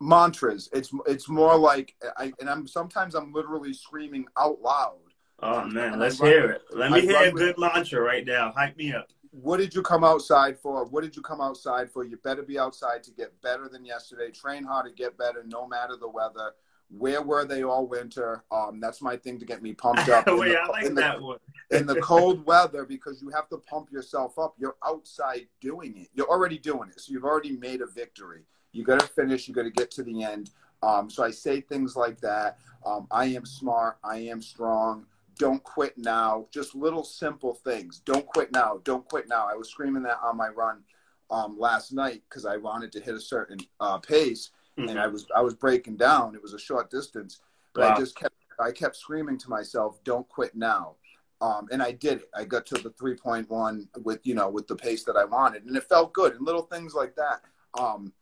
[0.01, 0.69] mantras.
[0.73, 4.99] It's it's more like I and I'm sometimes I'm literally screaming out loud.
[5.43, 6.63] Oh man, let's hear it.
[6.73, 8.53] Let me I hear a good mantra right now.
[8.55, 9.09] Hype me up.
[9.31, 10.85] What did you come outside for?
[10.85, 12.05] What did you come outside for?
[12.05, 14.31] You better be outside to get better than yesterday.
[14.31, 16.53] Train hard to get better, no matter the weather.
[16.91, 18.43] Where were they all winter?
[18.51, 20.27] Um, that's my thing to get me pumped up.
[20.27, 21.39] Wait, the, I like that the, one.
[21.71, 24.57] in the cold weather, because you have to pump yourself up.
[24.59, 26.09] You're outside doing it.
[26.13, 28.43] You're already doing it, so you've already made a victory.
[28.73, 29.49] You got to finish.
[29.49, 30.51] You got to get to the end.
[30.83, 32.59] Um, so I say things like that.
[32.85, 33.99] Um, I am smart.
[34.03, 35.07] I am strong.
[35.39, 36.47] Don't quit now.
[36.51, 38.01] Just little simple things.
[38.05, 38.81] Don't quit now.
[38.85, 39.49] Don't quit now.
[39.51, 40.83] I was screaming that on my run
[41.31, 44.89] um, last night because I wanted to hit a certain uh, pace, mm-hmm.
[44.89, 46.35] and I was I was breaking down.
[46.35, 47.41] It was a short distance,
[47.75, 47.95] but wow.
[47.95, 50.97] I just kept I kept screaming to myself, "Don't quit now."
[51.41, 52.31] Um, and I did it.
[52.37, 55.77] I got to the 3.1 with you know with the pace that I wanted, and
[55.77, 56.35] it felt good.
[56.35, 57.43] And little things like that.
[57.79, 58.13] Um,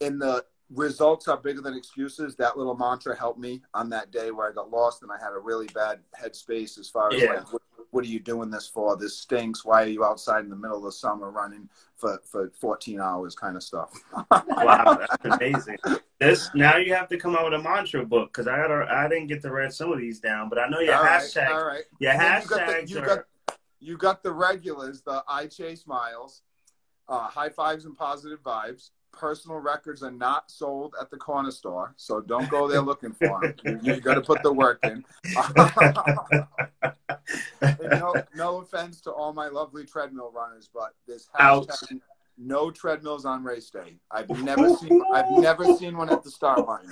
[0.00, 2.36] in the results are bigger than excuses.
[2.36, 5.32] That little mantra helped me on that day where I got lost and I had
[5.32, 7.32] a really bad headspace as far as Yeah.
[7.34, 8.96] like, what, what are you doing this for?
[8.96, 9.64] This stinks.
[9.64, 13.34] Why are you outside in the middle of the summer running for, for 14 hours
[13.34, 13.90] kind of stuff?
[14.30, 15.78] Wow, that's amazing.
[16.20, 19.28] This now you have to come out with a mantra book because I I didn't
[19.28, 21.50] get to write some of these down, but I know your all right, hashtags.
[21.50, 21.84] all right.
[22.00, 23.06] Your And then you got the- hashtags you are.
[23.06, 23.24] got-
[23.80, 26.42] You got the regulars, the I chase miles,
[27.08, 28.90] uh, high fives and positive vibes.
[29.12, 33.40] Personal records are not sold at the corner store, so don't go there looking for
[33.40, 33.54] them.
[33.64, 35.04] You, you got to put the work in.
[37.90, 42.00] No, no offense to all my lovely treadmill runners, but this hashtag
[42.38, 43.96] no treadmills on race day.
[44.10, 46.86] I've never seen I've never seen one at the start line.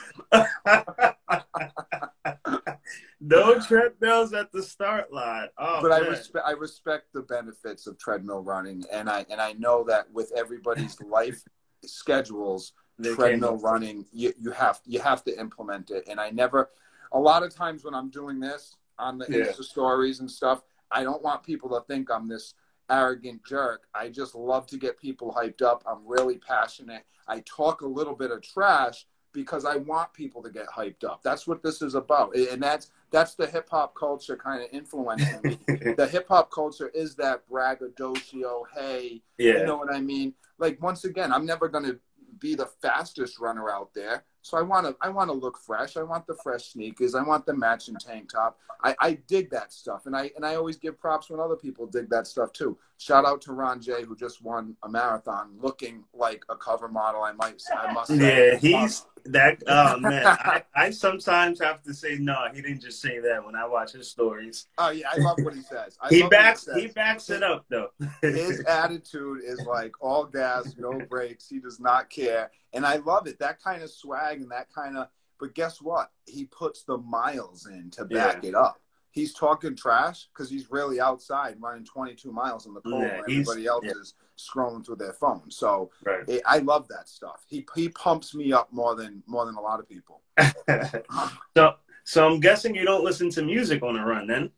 [3.20, 5.48] no treadmills at the start line.
[5.56, 9.52] Oh, but I respect I respect the benefits of treadmill running, and I and I
[9.52, 11.42] know that with everybody's life
[11.84, 16.04] schedules, They treadmill running you, you have you have to implement it.
[16.08, 16.70] And I never,
[17.12, 19.46] a lot of times when I'm doing this on the Yeah.
[19.46, 22.54] Insta stories and stuff, I don't want people to think I'm this
[22.88, 23.86] arrogant jerk.
[23.94, 25.82] I just love to get people hyped up.
[25.86, 27.04] I'm really passionate.
[27.28, 31.20] I talk a little bit of trash because I want people to get hyped up.
[31.22, 32.34] That's what this is about.
[32.34, 35.58] And that's that's the hip hop culture kind of influencing me.
[35.66, 39.58] the hip hop culture is that braggadocio, hey, yeah.
[39.58, 40.32] you know what I mean?
[40.58, 41.96] Like once again, I'm never gonna
[42.38, 44.24] be the fastest runner out there.
[44.42, 45.96] So I wanna I wanna look fresh.
[45.96, 47.14] I want the fresh sneakers.
[47.14, 48.58] I want the matching tank top.
[48.82, 50.06] I, I dig that stuff.
[50.06, 52.78] And I and I always give props when other people dig that stuff too.
[52.98, 57.22] Shout out to Ron J who just won a marathon looking like a cover model,
[57.22, 58.52] I might I must say.
[58.52, 59.62] Yeah, he's that.
[59.66, 62.46] Oh man, I, I sometimes have to say no.
[62.54, 64.68] He didn't just say that when I watch his stories.
[64.78, 65.98] Oh yeah, I love what he says.
[66.08, 66.62] He backs.
[66.62, 66.76] says.
[66.76, 67.90] He backs it up though.
[68.22, 71.48] his attitude is like all gas, no brakes.
[71.48, 72.50] He does not care.
[72.72, 73.38] And I love it.
[73.38, 76.10] That kind of swag and that kind of, but guess what?
[76.26, 78.80] He puts the miles in to back it up.
[79.16, 83.64] He's talking trash because he's really outside running 22 miles in the cold Yeah, everybody
[83.64, 83.92] else yeah.
[83.92, 85.50] is scrolling through their phone.
[85.50, 86.22] So right.
[86.28, 87.42] it, I love that stuff.
[87.48, 90.20] He, he pumps me up more than, more than a lot of people.
[91.56, 94.50] so, so I'm guessing you don't listen to music on a run, then.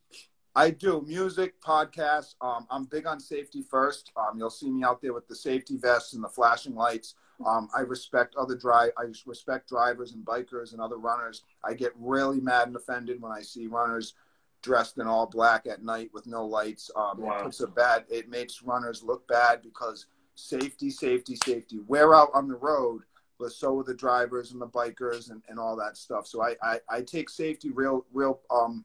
[0.57, 2.35] I do music, podcasts.
[2.41, 4.11] Um, I'm big on safety first.
[4.17, 7.15] Um, you'll see me out there with the safety vests and the flashing lights.
[7.47, 8.91] Um, I respect other drive.
[8.99, 11.45] I respect drivers and bikers and other runners.
[11.63, 14.15] I get really mad and offended when I see runners
[14.63, 16.91] dressed in all black at night with no lights.
[16.97, 17.39] Um, Wow.
[17.39, 18.05] It puts a bad.
[18.09, 21.81] It makes runners look bad because safety, safety, safety.
[21.87, 23.03] We're out on the road,
[23.39, 26.27] but so are the drivers and the bikers and, and all that stuff.
[26.27, 28.41] So I, I, I take safety real, real.
[28.51, 28.85] Um,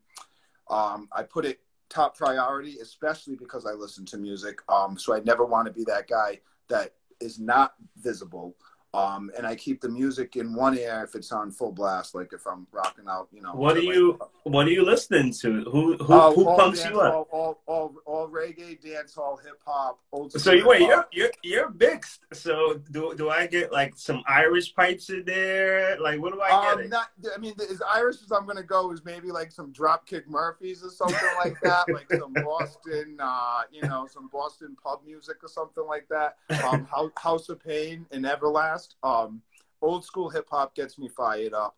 [0.69, 1.59] um, I put it
[1.89, 4.59] top priority, especially because I listen to music.
[4.69, 8.55] Um, so I never want to be that guy that is not visible.
[8.93, 12.32] Um, and I keep the music in one ear if it's on full blast, like
[12.32, 13.53] if I'm rocking out, you know.
[13.53, 14.19] What are you?
[14.43, 15.63] What are you listening to?
[15.63, 17.13] Who who, Oh, who pumps dance you up?
[17.13, 20.32] hall, All, all, all, reggae, dance hall, hip hop, old.
[20.32, 20.41] school.
[20.41, 22.21] So you wait, you're you're you're mixed.
[22.34, 25.99] So do do I get like some Irish pipes in there?
[25.99, 26.89] Like what do I Um, get?
[26.89, 30.84] not, I mean, as Irish as I'm gonna go is maybe like some Dropkick Murphys
[30.84, 35.47] or something like that, like some Boston, uh, you know, some Boston pub music or
[35.49, 36.38] something like that.
[36.63, 38.83] Um, House, House of Pain and Everlast.
[39.04, 39.41] Um,
[39.82, 41.76] old school hip hop gets me fired up.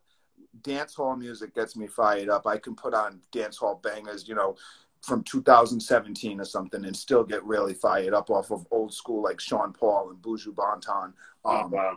[0.62, 2.46] Dance hall music gets me fired up.
[2.46, 4.56] I can put on dance hall bangers, you know,
[5.02, 9.40] from 2017 or something, and still get really fired up off of old school like
[9.40, 11.12] Sean Paul and Buju Banton.
[11.44, 11.96] oh, Um, wow.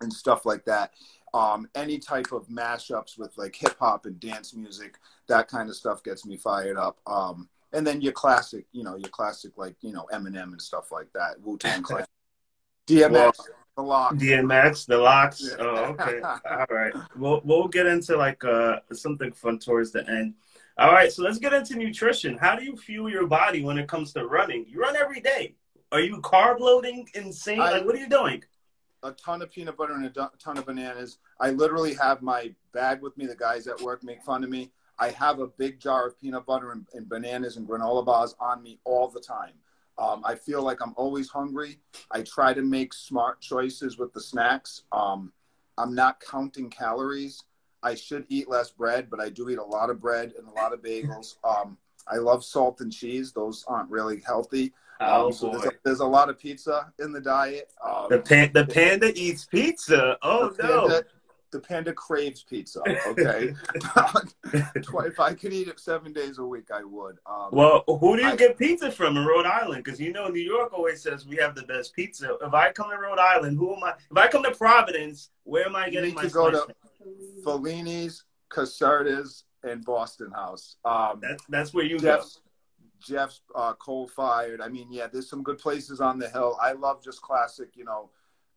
[0.00, 0.92] and stuff like that.
[1.32, 5.76] Um, any type of mashups with like hip hop and dance music, that kind of
[5.76, 6.98] stuff gets me fired up.
[7.06, 10.90] Um, and then your classic, you know, your classic like you know Eminem and stuff
[10.90, 12.04] like that, Wu Tang Clan,
[12.88, 13.32] DMX, Well,
[13.80, 14.14] The Lock.
[14.16, 15.42] DMX, the LOX.
[15.42, 15.56] Yeah.
[15.64, 16.20] Oh, okay.
[16.50, 16.92] All right.
[17.16, 20.34] We'll we'll get into like uh something fun towards the end.
[20.76, 22.36] All right, so let's get into nutrition.
[22.36, 24.66] How do you fuel your body when it comes to running?
[24.68, 25.54] You run every day.
[25.92, 27.58] Are you carb loading insane?
[27.60, 28.44] I- like what are you doing?
[29.02, 31.20] a ton of peanut butter and a ton of bananas.
[31.40, 33.24] I literally have my bag with me.
[33.24, 34.72] The guys at work make fun of me.
[34.98, 38.62] I have a big jar of peanut butter and, and bananas and granola bars on
[38.62, 39.54] me all the time.
[40.00, 41.78] Um, I feel like I'm always hungry.
[42.10, 44.84] I try to make smart choices with the snacks.
[44.92, 45.32] Um,
[45.76, 47.42] I'm not counting calories.
[47.82, 50.52] I should eat less bread, but I do eat a lot of bread and a
[50.52, 51.36] lot of bagels.
[51.44, 51.76] Um,
[52.08, 53.32] I love salt and cheese.
[53.32, 54.72] Those aren't really healthy.
[55.00, 55.52] Oh Um, so boy.
[55.52, 57.70] there's a, there's a lot of pizza in the diet.
[57.86, 60.16] Um, The pan the panda eats pizza.
[60.22, 60.88] Oh no.
[60.88, 61.04] panda-
[61.50, 62.80] the panda craves pizza.
[63.06, 63.54] Okay,
[64.52, 67.18] if I could eat it seven days a week, I would.
[67.26, 69.82] Um, well, who do you I, get pizza from in Rhode Island?
[69.82, 72.36] Because you know New York always says we have the best pizza.
[72.40, 73.94] If I come to Rhode Island, who am I?
[74.10, 76.66] If I come to Providence, where am I getting you need to go to
[77.44, 80.76] Fellini's, Caserta's, and Boston House.
[80.84, 83.14] Um, that's that's where you Jeff's, go.
[83.14, 84.60] Jeff's uh, coal fired.
[84.60, 86.58] I mean, yeah, there's some good places on the hill.
[86.60, 88.10] I love just classic, you know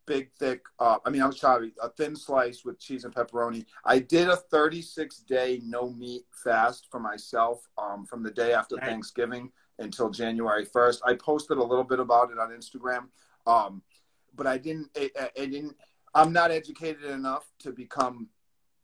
[0.06, 0.64] big, thick.
[0.80, 3.66] Uh, I mean, I'm sorry, a thin slice with cheese and pepperoni.
[3.86, 8.76] I did a 36 day no meat fast for myself um, from the day after
[8.76, 8.86] nice.
[8.86, 11.00] Thanksgiving until January 1st.
[11.06, 13.08] I posted a little bit about it on Instagram,
[13.48, 13.82] um,
[14.36, 14.90] but I didn't.
[14.96, 15.76] I, I didn't.
[16.16, 18.28] I'm not educated enough to become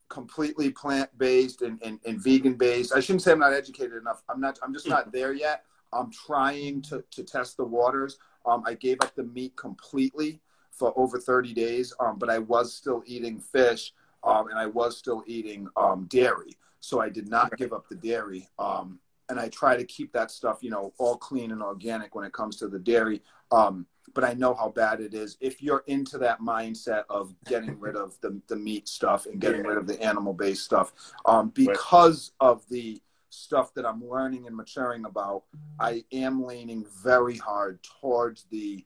[0.09, 2.93] completely plant based and, and, and vegan based.
[2.95, 4.23] I shouldn't say I'm not educated enough.
[4.29, 4.59] I'm not.
[4.63, 5.65] I'm just not there yet.
[5.93, 8.17] I'm trying to to test the waters.
[8.45, 10.41] Um, I gave up the meat completely
[10.79, 14.97] for over 30 days, um, but I was still eating fish um, and I was
[14.97, 16.57] still eating um, dairy.
[16.79, 18.47] So I did not give up the dairy.
[18.57, 22.25] Um, and I try to keep that stuff, you know, all clean and organic when
[22.25, 23.21] it comes to the dairy.
[23.51, 25.37] Um, but I know how bad it is.
[25.39, 29.61] If you're into that mindset of getting rid of the, the meat stuff and getting
[29.61, 29.67] yeah.
[29.67, 30.93] rid of the animal based stuff,
[31.25, 32.49] um, because right.
[32.49, 35.43] of the stuff that I'm learning and maturing about,
[35.79, 38.83] I am leaning very hard towards the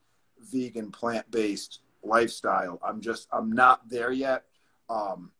[0.52, 2.80] vegan plant based lifestyle.
[2.86, 4.46] I'm just I'm not there yet.
[4.90, 5.32] Um,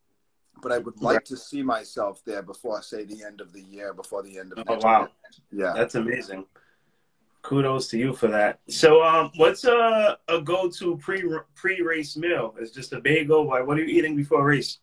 [0.62, 3.62] but I would like to see myself there before I say the end of the
[3.62, 5.10] year, before the end of oh wow, year.
[5.66, 6.46] yeah, that's amazing.
[7.42, 8.62] Kudos to you for that.
[8.70, 11.24] So, um, what's a a go to pre
[11.56, 12.56] pre race meal?
[12.60, 13.46] Is just a bagel.
[13.48, 14.80] Like, what are you eating before race?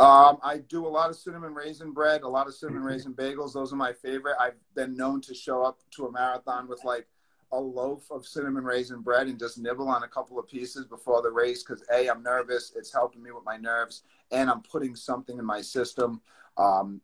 [0.00, 3.52] Um, I do a lot of cinnamon raisin bread, a lot of cinnamon raisin bagels.
[3.52, 4.36] Those are my favorite.
[4.40, 7.06] I've been known to show up to a marathon with like
[7.52, 11.20] a loaf of cinnamon raisin bread and just nibble on a couple of pieces before
[11.20, 14.94] the race because a i'm nervous it's helping me with my nerves and i'm putting
[14.94, 16.20] something in my system.
[16.56, 17.00] Um,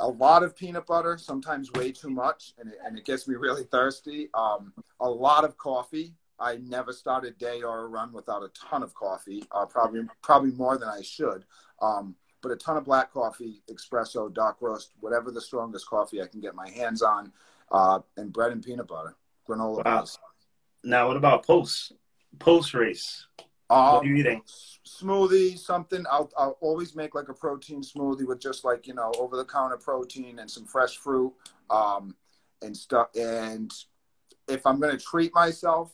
[0.00, 3.34] a lot of peanut butter sometimes way too much and it, and it gets me
[3.34, 4.28] really thirsty.
[4.34, 6.14] Um, a lot of coffee.
[6.40, 10.02] I never start a day or a run without a ton of coffee uh, probably
[10.22, 11.44] probably more than i should.
[11.82, 16.26] Um, but a ton of black coffee espresso dark roast whatever the strongest coffee i
[16.26, 17.32] can get my hands on
[17.72, 19.16] uh, and bread and peanut butter
[19.48, 19.82] granola wow.
[19.82, 20.18] bars.
[20.84, 21.92] Now, what about post
[22.38, 23.26] post race?
[23.70, 24.42] Um, what are you eating?
[24.86, 26.04] Smoothie, something.
[26.10, 29.44] I'll, I'll always make like a protein smoothie with just like you know over the
[29.44, 31.32] counter protein and some fresh fruit
[31.70, 32.14] um,
[32.62, 33.08] and stuff.
[33.14, 33.72] And
[34.48, 35.92] if I'm gonna treat myself,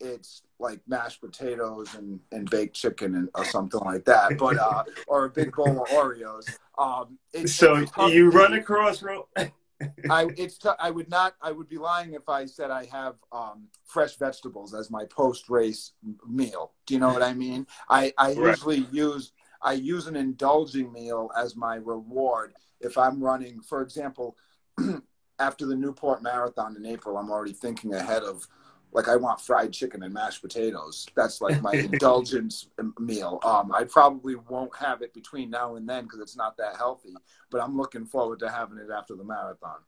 [0.00, 4.38] it's like mashed potatoes and, and baked chicken and or something like that.
[4.38, 6.46] But uh, or a big bowl of Oreos.
[6.78, 9.24] Um, it's, so you run across road.
[10.10, 13.16] I it's t- I would not I would be lying if I said I have
[13.32, 15.92] um, fresh vegetables as my post race
[16.26, 16.72] meal.
[16.86, 17.66] Do you know what I mean?
[17.88, 23.60] I I usually use I use an indulging meal as my reward if I'm running.
[23.60, 24.36] For example,
[25.38, 28.46] after the Newport Marathon in April, I'm already thinking ahead of
[28.92, 31.06] like I want fried chicken and mashed potatoes.
[31.14, 32.68] That's like my indulgence
[32.98, 33.40] meal.
[33.44, 37.14] Um, I probably won't have it between now and then because it's not that healthy.
[37.50, 39.78] But I'm looking forward to having it after the marathon.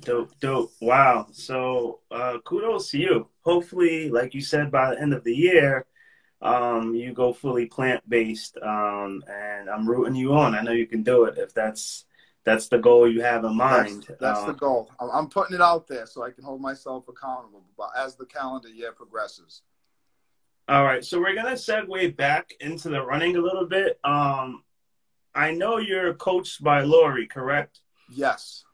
[0.00, 0.72] Dope, dope.
[0.80, 1.26] Wow.
[1.32, 3.28] So uh, kudos to you.
[3.42, 5.86] Hopefully, like you said, by the end of the year,
[6.40, 8.56] um, you go fully plant based.
[8.62, 10.54] Um, and I'm rooting you on.
[10.54, 12.06] I know you can do it if that's
[12.44, 14.04] that's the goal you have in mind.
[14.08, 14.90] That's, that's uh, the goal.
[15.00, 17.64] I'm putting it out there so I can hold myself accountable
[17.96, 19.62] as the calendar year progresses.
[20.68, 23.98] All right, so we're gonna segue back into the running a little bit.
[24.04, 24.62] Um,
[25.34, 27.80] I know you're coached by Lori, correct?
[28.10, 28.64] Yes.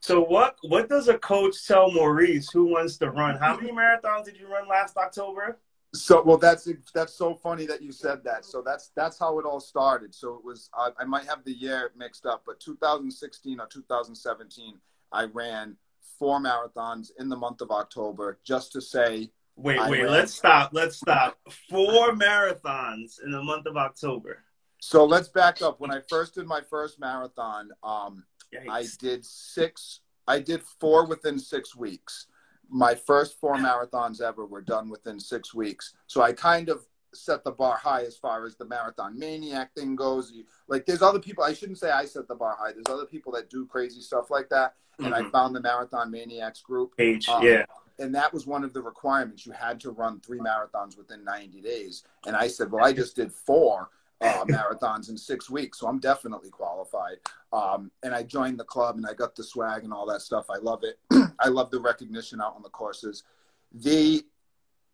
[0.00, 3.36] So what what does a coach tell Maurice who wants to run?
[3.36, 5.58] How many marathons did you run last October?
[5.98, 8.44] So well, that's that's so funny that you said that.
[8.44, 10.14] So that's that's how it all started.
[10.14, 14.78] So it was I, I might have the year mixed up, but 2016 or 2017,
[15.12, 15.76] I ran
[16.18, 19.30] four marathons in the month of October just to say.
[19.56, 20.12] Wait, I wait, ran.
[20.12, 20.70] let's stop.
[20.72, 21.36] Let's stop.
[21.68, 24.44] Four marathons in the month of October.
[24.80, 25.80] So let's back up.
[25.80, 28.22] When I first did my first marathon, um,
[28.70, 30.00] I did six.
[30.28, 32.27] I did four within six weeks
[32.68, 35.94] my first four marathons ever were done within six weeks.
[36.06, 39.96] So I kind of set the bar high as far as the marathon maniac thing
[39.96, 40.30] goes.
[40.32, 42.72] You, like there's other people, I shouldn't say I set the bar high.
[42.72, 44.74] There's other people that do crazy stuff like that.
[44.98, 45.26] And mm-hmm.
[45.26, 46.96] I found the marathon maniacs group.
[46.96, 47.64] Page, um, yeah.
[48.00, 49.46] And that was one of the requirements.
[49.46, 52.04] You had to run three marathons within 90 days.
[52.26, 53.90] And I said, well, I just did four
[54.20, 57.16] uh, marathons in six weeks, so I'm definitely qualified.
[57.52, 60.46] Um, and I joined the club, and I got the swag and all that stuff.
[60.50, 60.98] I love it.
[61.40, 63.24] I love the recognition out on the courses.
[63.72, 64.24] The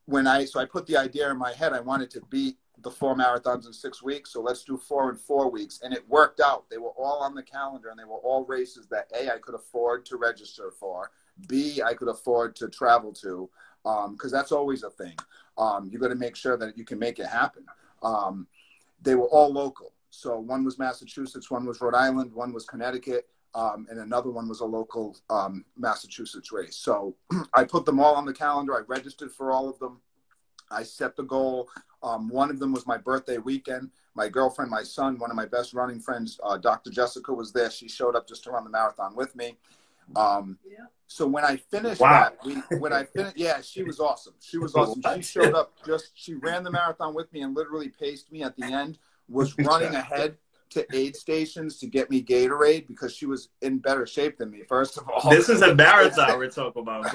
[0.07, 2.91] when I so I put the idea in my head, I wanted to beat the
[2.91, 5.81] four marathons in six weeks, so let's do four in four weeks.
[5.83, 6.69] And it worked out.
[6.69, 9.55] They were all on the calendar and they were all races that A, I could
[9.55, 11.11] afford to register for,
[11.49, 13.49] B, I could afford to travel to,
[13.83, 15.17] because um, that's always a thing.
[15.57, 17.65] Um, you got to make sure that you can make it happen.
[18.03, 18.47] Um,
[19.05, 19.93] they were all local.
[20.11, 24.49] So one was Massachusetts, one was Rhode Island, one was Connecticut, um, and another one
[24.49, 26.77] was a local um, Massachusetts race.
[26.77, 27.15] So
[27.55, 28.75] I put them all on the calendar.
[28.75, 30.01] I registered for all of them.
[30.71, 31.69] I set the goal.
[32.03, 33.91] Um, one of them was my birthday weekend.
[34.15, 36.91] My girlfriend, my son, one of my best running friends, uh, Dr.
[36.91, 37.71] Jessica, was there.
[37.71, 39.57] She showed up just to run the marathon with me.
[40.17, 40.59] Um.
[41.07, 42.31] So when I finished wow.
[42.31, 44.35] that, we, when I finished, yeah, she was awesome.
[44.41, 45.01] She was awesome.
[45.17, 48.57] She showed up just, she ran the marathon with me and literally paced me at
[48.57, 48.99] the end,
[49.29, 50.37] was running ahead
[50.71, 54.63] to aid stations to get me Gatorade because she was in better shape than me.
[54.69, 57.07] First of all, this is a marathon we're talking about.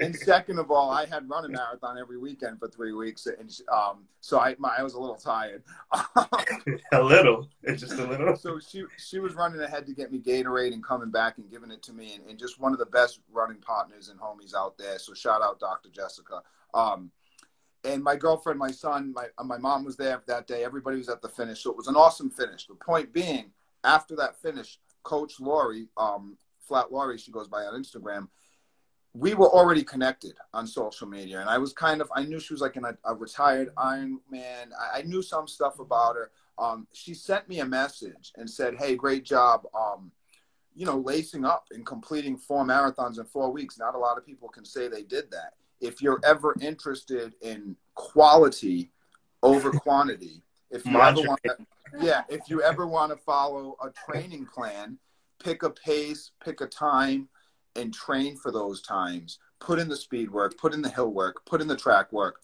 [0.00, 3.50] and second of all, I had run a marathon every weekend for three weeks, and
[3.72, 5.62] um, so I my, I was a little tired.
[6.92, 8.36] a little, just a little.
[8.36, 11.70] So she she was running ahead to get me Gatorade and coming back and giving
[11.70, 14.76] it to me, and, and just one of the best running partners and homies out
[14.78, 14.98] there.
[14.98, 15.90] So shout out Dr.
[15.90, 16.42] Jessica.
[16.74, 17.10] Um,
[17.84, 20.64] and my girlfriend, my son, my my mom was there that day.
[20.64, 22.66] Everybody was at the finish, so it was an awesome finish.
[22.66, 23.50] The point being,
[23.84, 28.28] after that finish, Coach Laurie, um, Flat Laurie, she goes by on Instagram.
[29.14, 32.54] We were already connected on social media, and I was kind of I knew she
[32.54, 34.70] was like an, a retired Iron Man.
[34.80, 36.30] I, I, knew some stuff about her.
[36.58, 40.12] Um, she sent me a message and said, "Hey, great job." Um,
[40.74, 43.78] you know, lacing up and completing four marathons in four weeks.
[43.78, 47.76] Not a lot of people can say they did that if you're ever interested in
[47.94, 48.90] quality
[49.42, 51.56] over quantity, if you ever want to,
[52.00, 54.96] yeah, if you ever want to follow a training plan,
[55.42, 57.28] pick a pace, pick a time,
[57.76, 59.38] and train for those times.
[59.60, 62.40] Put in the speed work, put in the hill work, put in the track work.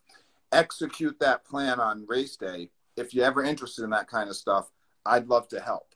[0.53, 2.70] Execute that plan on race day.
[2.97, 4.70] If you're ever interested in that kind of stuff,
[5.07, 5.95] I'd love to help.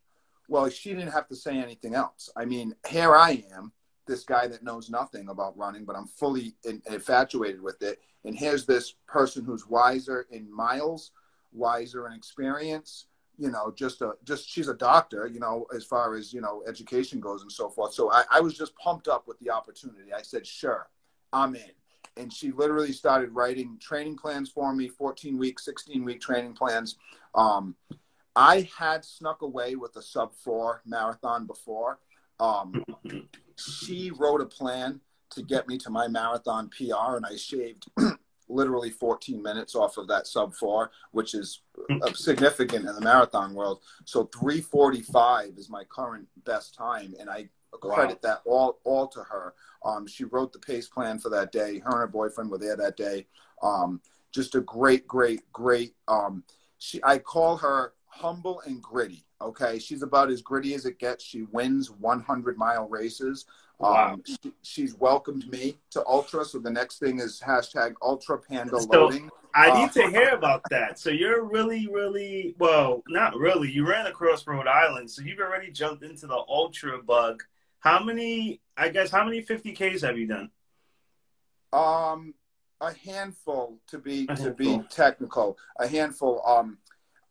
[0.48, 2.30] Well, she didn't have to say anything else.
[2.36, 3.72] I mean, here I am
[4.06, 8.00] this guy that knows nothing about running, but I'm fully in, infatuated with it.
[8.24, 11.12] And here's this person who's wiser in miles,
[11.52, 13.06] wiser in experience.
[13.38, 15.26] You know, just a just she's a doctor.
[15.26, 17.94] You know, as far as you know, education goes and so forth.
[17.94, 20.12] So I, I was just pumped up with the opportunity.
[20.12, 20.88] I said, "Sure,
[21.32, 21.70] I'm in."
[22.18, 26.96] And she literally started writing training plans for me, 14 week, 16 week training plans.
[27.34, 27.74] Um,
[28.36, 31.98] I had snuck away with a sub four marathon before.
[32.38, 32.84] Um,
[33.58, 35.00] she wrote a plan
[35.30, 37.86] to get me to my marathon PR, and I shaved
[38.48, 41.62] literally 14 minutes off of that sub four, which is
[42.14, 43.80] significant in the marathon world.
[44.04, 47.48] So 345 is my current best time, and I
[47.80, 48.30] credit wow.
[48.30, 49.54] that all all to her.
[49.84, 51.78] Um, she wrote the pace plan for that day.
[51.80, 53.26] Her and her boyfriend were there that day.
[53.62, 54.00] Um,
[54.32, 55.94] just a great, great, great.
[56.08, 56.44] Um,
[56.78, 59.24] she, I call her humble and gritty.
[59.42, 61.24] Okay, she's about as gritty as it gets.
[61.24, 63.46] She wins 100 mile races.
[63.78, 64.14] Wow.
[64.14, 66.44] Um, she, she's welcomed me to Ultra.
[66.44, 69.30] So the next thing is hashtag Ultra Panda so loading.
[69.54, 70.98] I need uh, to hear about that.
[70.98, 73.70] So you're really, really well, not really.
[73.70, 77.42] You ran across Rhode Island, so you've already jumped into the Ultra bug.
[77.80, 78.60] How many?
[78.76, 80.50] I guess how many 50ks have you done?
[81.72, 82.34] Um,
[82.80, 85.58] a handful to be a to be technical.
[85.78, 86.42] A handful.
[86.46, 86.78] Um,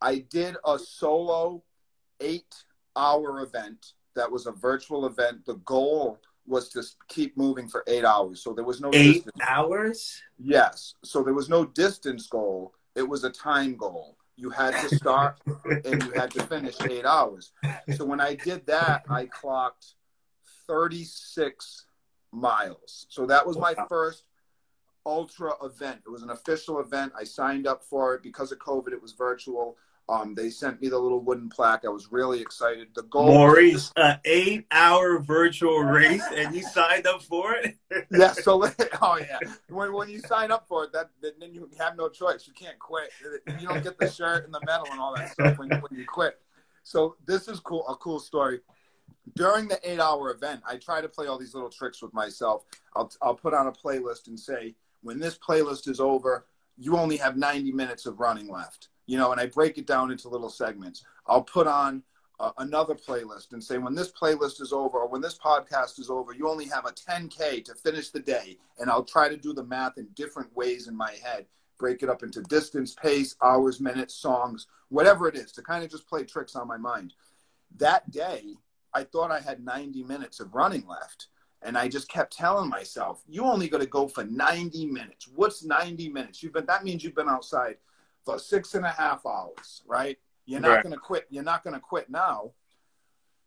[0.01, 1.64] I did a solo
[2.22, 2.55] eight
[2.95, 5.45] hour event that was a virtual event.
[5.45, 8.43] The goal was to keep moving for eight hours.
[8.43, 9.43] So there was no eight distance.
[9.47, 10.22] hours.
[10.38, 10.95] Yes.
[11.03, 12.74] So there was no distance goal.
[12.95, 14.17] It was a time goal.
[14.36, 15.39] You had to start
[15.86, 17.51] and you had to finish eight hours.
[17.95, 19.93] So when I did that, I clocked
[20.67, 21.86] 36
[22.32, 23.05] miles.
[23.09, 24.24] So that was my first
[25.05, 26.01] ultra event.
[26.05, 27.13] It was an official event.
[27.17, 28.93] I signed up for it because of COVID.
[28.93, 29.78] It was virtual.
[30.12, 31.86] Um, they sent me the little wooden plaque.
[31.86, 32.89] I was really excited.
[32.93, 37.78] The goal, Maurice, an eight-hour virtual race, and you signed up for it.
[38.12, 38.34] yeah.
[38.34, 38.62] So,
[39.01, 39.39] oh yeah,
[39.70, 42.45] when when you sign up for it, that then you have no choice.
[42.45, 43.09] You can't quit.
[43.57, 45.97] You don't get the shirt and the medal and all that stuff when you, when
[45.97, 46.41] you quit.
[46.84, 47.88] So this is cool.
[47.88, 48.59] A cool story.
[49.36, 52.66] During the eight-hour event, I try to play all these little tricks with myself.
[52.97, 56.47] I'll I'll put on a playlist and say, when this playlist is over,
[56.78, 60.12] you only have 90 minutes of running left you know, and I break it down
[60.12, 61.04] into little segments.
[61.28, 62.04] I'll put on
[62.39, 66.10] uh, another playlist and say, when this playlist is over or when this podcast is
[66.10, 68.58] over, you only have a 10K to finish the day.
[68.80, 71.45] And I'll try to do the math in different ways in my head,
[71.78, 75.91] break it up into distance, pace, hours, minutes, songs, whatever it is, to kind of
[75.91, 77.14] just play tricks on my mind.
[77.78, 78.56] That day,
[78.93, 81.28] I thought I had 90 minutes of running left.
[81.64, 85.28] And I just kept telling myself, you only got to go for 90 minutes.
[85.28, 86.41] What's 90 minutes?
[86.41, 87.78] You've been, that means you've been outside
[88.26, 90.17] for six and a half hours, right?
[90.45, 90.84] You're not Right.
[90.84, 91.28] going to quit.
[91.30, 92.51] You're not going to quit now.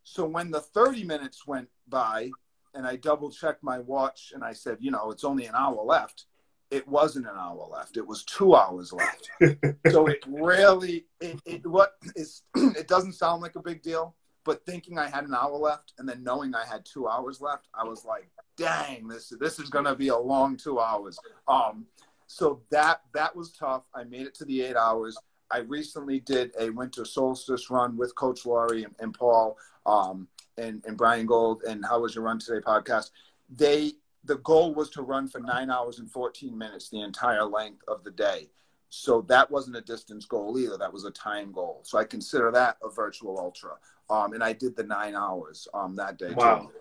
[0.03, 2.31] So when the 30 minutes went by
[2.73, 5.81] and I double checked my watch and I said, you know, it's only an hour
[5.83, 6.25] left,
[6.71, 7.97] it wasn't an hour left.
[7.97, 9.29] It was two hours left.
[9.91, 14.65] so it really, it, it, what is, it doesn't sound like a big deal, but
[14.65, 17.83] thinking I had an hour left and then knowing I had two hours left, I
[17.83, 21.17] was like, dang, this, this is going to be a long two hours.
[21.47, 21.85] Um,
[22.27, 23.83] so that, that was tough.
[23.93, 25.17] I made it to the eight hours.
[25.51, 30.83] I recently did a winter solstice run with Coach Laurie and, and Paul um, and,
[30.85, 33.11] and Brian Gold and How Was Your Run Today podcast.
[33.49, 33.93] They
[34.25, 38.03] the goal was to run for nine hours and 14 minutes the entire length of
[38.03, 38.49] the day.
[38.89, 40.77] So that wasn't a distance goal either.
[40.77, 41.81] That was a time goal.
[41.83, 43.73] So I consider that a virtual ultra.
[44.09, 46.31] Um, and I did the nine hours um, that day.
[46.33, 46.59] Wow.
[46.59, 46.71] Too.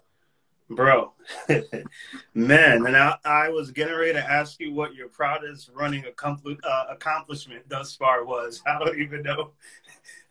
[0.71, 1.12] Bro,
[2.35, 6.59] man, and I, I was getting ready to ask you what your proudest running accompli-
[6.65, 8.62] uh, accomplishment thus far was.
[8.67, 9.51] I don't even know.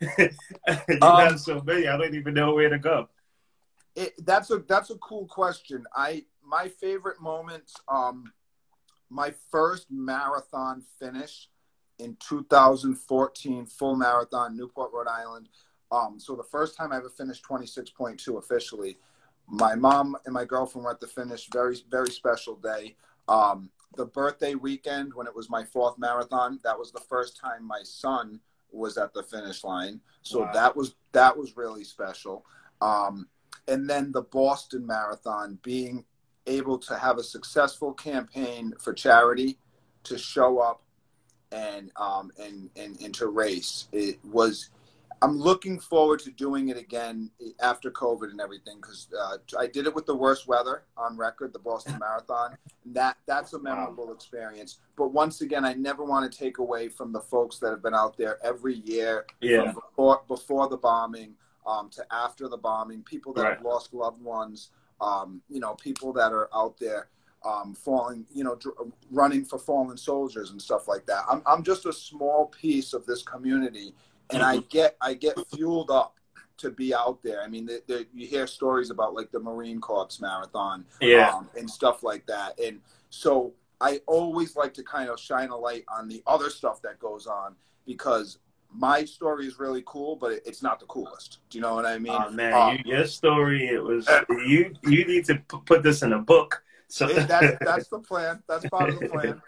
[0.00, 0.28] you
[1.00, 3.08] Um, have so many, I don't even know where to go.
[3.94, 5.84] It, that's a that's a cool question.
[5.94, 7.74] I my favorite moments.
[7.88, 8.32] Um,
[9.10, 11.48] my first marathon finish
[12.00, 15.48] in 2014, full marathon, Newport, Rhode Island.
[15.92, 18.98] Um, so the first time I ever finished 26.2 officially.
[19.46, 21.48] My mom and my girlfriend were at the finish.
[21.50, 22.96] Very very special day.
[23.28, 26.58] Um, the birthday weekend when it was my fourth marathon.
[26.64, 28.40] That was the first time my son
[28.70, 30.00] was at the finish line.
[30.22, 30.50] So Wow.
[30.52, 32.44] that was that was really special.
[32.80, 33.28] Um,
[33.68, 36.04] and then the Boston Marathon being
[36.46, 39.58] able to have a successful campaign for charity
[40.02, 40.82] to show up
[41.52, 43.88] and um, and, and and to race.
[43.92, 44.70] It was.
[45.22, 49.86] I'm looking forward to doing it again after COVID and everything because uh, I did
[49.86, 52.56] it with the worst weather on record, the Boston Marathon.
[52.84, 54.78] And that that's a memorable experience.
[54.96, 57.94] But once again, I never want to take away from the folks that have been
[57.94, 59.72] out there every year Yeah.
[59.72, 61.34] from before before the bombing
[61.66, 66.12] um, to after the bombing, people that have lost loved ones, um, you know, people
[66.12, 67.08] that are out there
[67.44, 68.76] um, falling, you know, dr-
[69.10, 71.24] running for fallen soldiers and stuff like that.
[71.30, 73.94] I'm I'm just a small piece of this community,
[74.30, 76.18] and I get I get fueled up
[76.58, 77.42] to be out there.
[77.42, 81.30] I mean, the, the, you hear stories about like the Marine Corps marathon, Yeah.
[81.34, 82.58] um, and stuff like that.
[82.60, 86.80] And so I always like to kind of shine a light on the other stuff
[86.82, 87.56] that goes on
[87.86, 88.38] because
[88.72, 91.38] my story is really cool, but it, it's not the coolest.
[91.50, 92.14] Do you know what I mean?
[92.16, 94.08] Oh man, Um, you, your story it was
[94.46, 96.62] you you need to put this in a book.
[96.88, 98.42] So that's that's the plan.
[98.48, 99.42] That's part of the plan.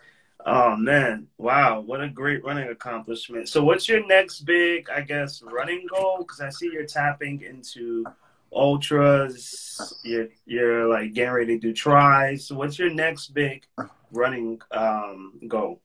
[0.47, 3.49] Oh man, wow, what a great running accomplishment.
[3.49, 6.19] So what's your next big, I guess, running goal?
[6.19, 8.05] Because I see you're tapping into
[8.53, 9.93] ultras.
[10.05, 12.47] You're you're like getting ready to do tries.
[12.47, 13.67] So what's your next big
[14.13, 15.81] running um, goal?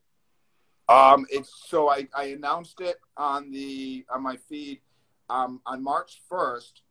[0.87, 4.79] Um, it's so I, I announced it on the on my feed.
[5.29, 6.81] Um, on March first,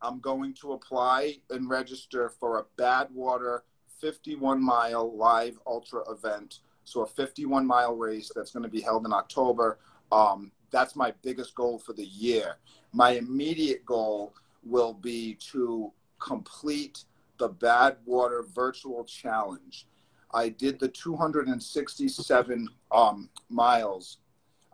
[0.00, 3.60] I'm going to apply and register for a Badwater
[4.00, 6.60] 51 mile live ultra event.
[6.84, 9.78] So a 51 mile race that's going to be held in October.
[10.12, 12.56] Um, that's my biggest goal for the year.
[12.92, 17.04] My immediate goal will be to complete
[17.38, 19.86] the Badwater Virtual Challenge.
[20.32, 24.18] I did the 267 um, miles.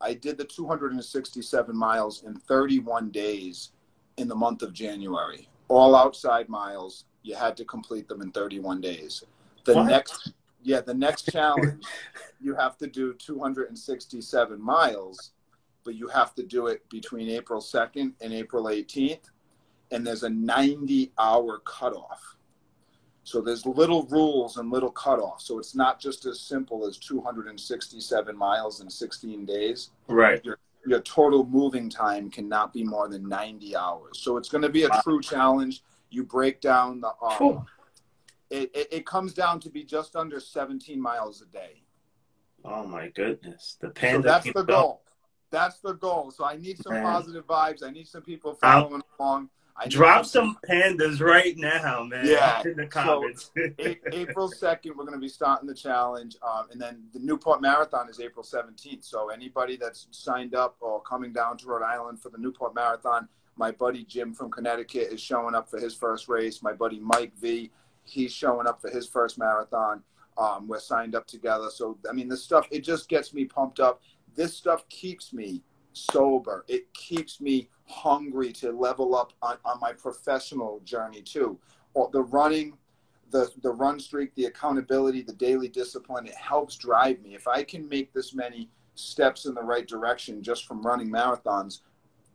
[0.00, 3.72] I did the 267 miles in 31 days
[4.16, 5.48] in the month of January.
[5.68, 7.04] All outside miles.
[7.22, 9.24] You had to complete them in 31 days.
[9.64, 9.86] The What?
[9.88, 10.32] next,
[10.62, 11.84] yeah, the next challenge,
[12.40, 15.32] you have to do 267 miles,
[15.84, 19.30] but you have to do it between April 2nd and April 18th,
[19.90, 22.36] and there's a 90 hour cutoff.
[23.22, 25.42] So there's little rules and little cutoffs.
[25.42, 29.90] So it's not just as simple as 267 miles in 16 days.
[30.08, 30.44] Right.
[30.86, 34.18] Your total moving time cannot be more than 90 hours.
[34.18, 35.82] So it's going to be a true challenge.
[36.08, 37.08] You break down the.
[37.08, 37.66] Um, Cool.
[38.50, 41.82] It, it, it comes down to be just under 17 miles a day.
[42.64, 44.22] Oh my goodness, the So panda.
[44.28, 44.66] that's keeps the up.
[44.68, 45.02] goal.
[45.50, 46.30] That's the goal.
[46.30, 47.02] So I need some Man.
[47.04, 47.82] positive vibes.
[47.84, 49.48] I need some people following along.
[49.76, 52.26] I Drop some pandas right now, man.
[52.26, 52.60] Yeah.
[52.64, 53.50] in the So- comments.
[53.56, 56.36] A- April 2nd, we're going to be starting the challenge.
[56.42, 59.04] Um, and then the Newport Marathon is April 17th.
[59.04, 63.26] So anybody that's signed up or coming down to Rhode Island for the Newport Marathon,
[63.56, 66.62] my buddy Jim from Connecticut is showing up for his first race.
[66.62, 67.70] My buddy Mike V,
[68.04, 70.02] he's showing up for his first marathon.
[70.38, 71.68] Um, we're signed up together.
[71.70, 74.02] So, I mean, this stuff, it just gets me pumped up.
[74.34, 76.64] This stuff keeps me sober.
[76.68, 81.58] It keeps me hungry to level up on, on my professional journey too.
[81.94, 82.74] Or the running,
[83.30, 87.34] the the run streak, the accountability, the daily discipline, it helps drive me.
[87.34, 91.80] If I can make this many steps in the right direction just from running marathons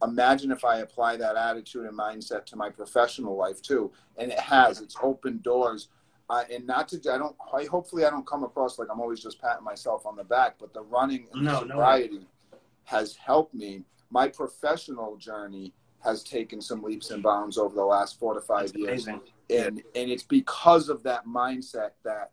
[0.04, 3.91] imagine if I apply that attitude and mindset to my professional life too.
[4.18, 5.89] And it has, it's opened doors.
[6.30, 9.22] Uh, and not to, I don't, I, hopefully I don't come across like I'm always
[9.22, 12.58] just patting myself on the back, but the running and no, sobriety no.
[12.86, 13.84] has helped me.
[14.10, 15.74] My professional journey
[16.04, 19.08] has taken some leaps and bounds over the last four to five That's years.
[19.08, 19.22] Amazing.
[19.50, 22.32] And, and it's because of that mindset that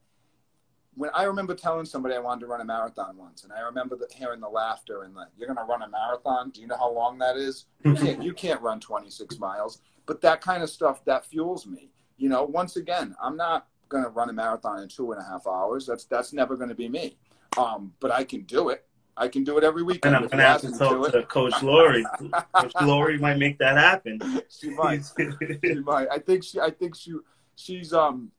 [0.95, 3.97] when I remember telling somebody I wanted to run a marathon once, and I remember
[3.97, 6.51] the, hearing the laughter and the, "You're going to run a marathon?
[6.51, 7.67] Do you know how long that is?
[7.85, 11.91] You can't, you can't run 26 miles." But that kind of stuff that fuels me.
[12.17, 15.25] You know, once again, I'm not going to run a marathon in two and a
[15.25, 15.87] half hours.
[15.87, 17.17] That's that's never going to be me.
[17.57, 18.85] Um, but I can do it.
[19.17, 20.17] I can do it every weekend.
[20.17, 22.05] And I'm going to have to talk to, to Coach Lori.
[22.55, 24.21] Coach Lori might make that happen.
[24.49, 25.05] She might.
[25.65, 26.09] she might.
[26.11, 26.61] I think she.
[26.61, 27.15] I think she.
[27.55, 28.33] She's um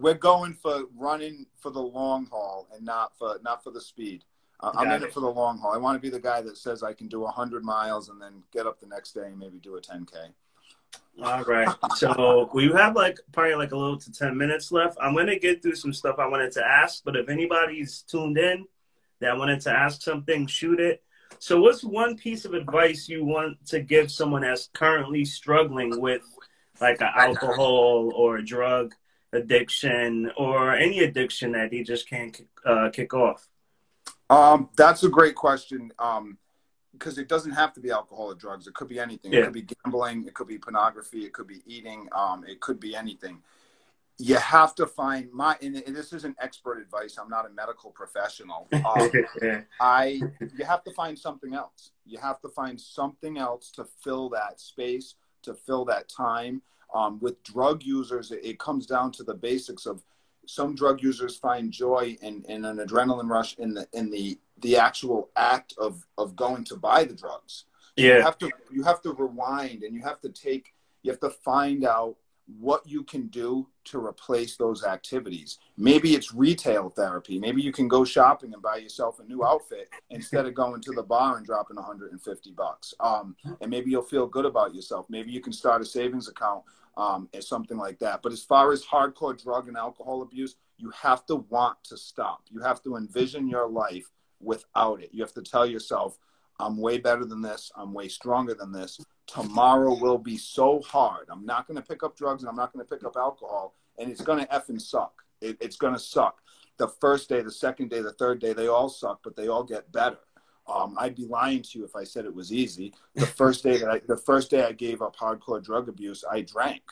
[0.00, 4.24] we're going for running for the long haul and not for not for the speed.
[4.60, 5.06] Uh, I'm in it.
[5.06, 5.72] it for the long haul.
[5.72, 8.42] I want to be the guy that says I can do 100 miles and then
[8.52, 10.14] get up the next day and maybe do a 10k.
[11.22, 11.68] All right.
[11.96, 14.98] So we have like probably like a little to 10 minutes left.
[15.00, 18.38] I'm going to get through some stuff I wanted to ask, but if anybody's tuned
[18.38, 18.66] in
[19.20, 21.02] that wanted to ask something, shoot it.
[21.38, 26.22] So what's one piece of advice you want to give someone that's currently struggling with
[26.80, 28.94] like an alcohol or a drug
[29.32, 33.48] addiction or any addiction that he just can't uh, kick off?
[34.28, 35.92] Um, that's a great question.
[35.98, 36.38] Um,
[36.92, 38.66] because it doesn't have to be alcohol or drugs.
[38.66, 39.32] It could be anything.
[39.32, 39.40] Yeah.
[39.40, 40.26] It could be gambling.
[40.26, 41.24] It could be pornography.
[41.24, 42.08] It could be eating.
[42.12, 43.38] Um, it could be anything.
[44.18, 45.56] You have to find my.
[45.62, 47.16] And this isn't expert advice.
[47.18, 48.68] I'm not a medical professional.
[48.74, 49.10] Um,
[49.80, 50.20] I.
[50.56, 51.92] You have to find something else.
[52.04, 56.62] You have to find something else to fill that space, to fill that time.
[56.94, 60.02] Um, with drug users, it, it, comes down to the basics of
[60.46, 64.76] some drug users find joy in, in an adrenaline rush in the in the the
[64.76, 67.64] actual act of of going to buy the drugs.
[67.96, 68.16] Yeah.
[68.16, 71.30] You have to you have to rewind and you have to take you have to
[71.30, 72.16] find out
[72.58, 75.58] what you can do to replace those activities.
[75.76, 77.38] Maybe it's retail therapy.
[77.38, 80.92] Maybe you can go shopping and buy yourself a new outfit instead of going to
[80.92, 82.94] the bar and dropping 150 bucks.
[83.00, 85.06] Um, and maybe you'll feel good about yourself.
[85.08, 86.64] Maybe you can start a savings account
[86.96, 88.22] um, or something like that.
[88.22, 92.42] But as far as hardcore drug and alcohol abuse, you have to want to stop.
[92.50, 94.10] You have to envision your life
[94.40, 95.10] without it.
[95.12, 96.18] You have to tell yourself,
[96.58, 97.70] I'm way better than this.
[97.76, 99.00] I'm way stronger than this.
[99.26, 101.26] Tomorrow will be so hard.
[101.30, 103.74] I'm not going to pick up drugs and I'm not going to pick up alcohol,
[103.98, 105.22] and it's going to effing suck.
[105.40, 106.40] It, it's going to suck.
[106.78, 109.64] The first day, the second day, the third day, they all suck, but they all
[109.64, 110.18] get better.
[110.66, 112.94] Um, I'd be lying to you if I said it was easy.
[113.14, 116.42] The first day that I, the first day I gave up hardcore drug abuse, I
[116.42, 116.82] drank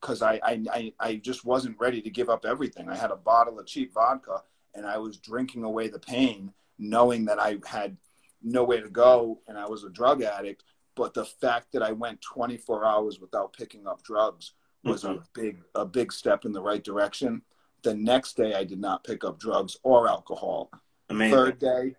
[0.00, 2.88] because I, I, I just wasn't ready to give up everything.
[2.88, 4.42] I had a bottle of cheap vodka
[4.74, 7.96] and I was drinking away the pain, knowing that I had
[8.42, 10.64] nowhere to go and I was a drug addict.
[10.96, 14.52] But the fact that I went 24 hours without picking up drugs
[14.84, 15.18] was mm-hmm.
[15.18, 17.42] a big a big step in the right direction.
[17.82, 20.70] The next day, I did not pick up drugs or alcohol.
[21.08, 21.36] Amazing.
[21.36, 21.96] Third day,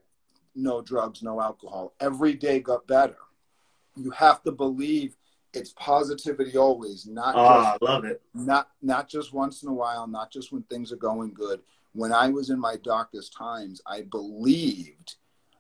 [0.56, 1.94] no drugs, no alcohol.
[2.00, 3.18] Every day got better.
[3.96, 5.16] You have to believe
[5.54, 8.22] it's positivity always, not oh, just, I love it.
[8.34, 11.62] Not not just once in a while, not just when things are going good.
[11.94, 15.16] When I was in my darkest times, I believed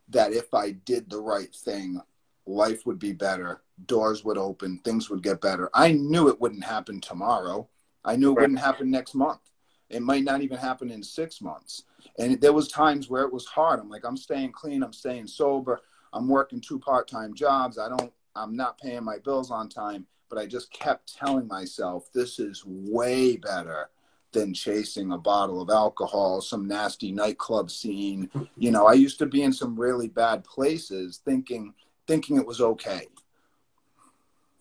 [0.10, 2.02] that if I did the right thing,
[2.46, 5.70] life would be better, doors would open, things would get better.
[5.74, 7.68] I knew it wouldn't happen tomorrow.
[8.06, 8.42] I knew it right.
[8.44, 9.42] wouldn't happen next month.
[9.89, 11.84] It might not even happen in six months.
[12.20, 13.80] And there was times where it was hard.
[13.80, 14.84] I'm like, I'm staying clean.
[14.84, 15.82] I'm staying sober.
[16.14, 17.78] I'm working two part-time jobs.
[17.78, 20.06] I don't, I'm not paying my bills on time.
[20.30, 23.89] But I just kept telling myself, this is way better
[24.32, 28.30] than chasing a bottle of alcohol, some nasty nightclub scene.
[28.58, 31.74] You know, I used to be in some really bad places thinking,
[32.08, 33.08] thinking it was okay.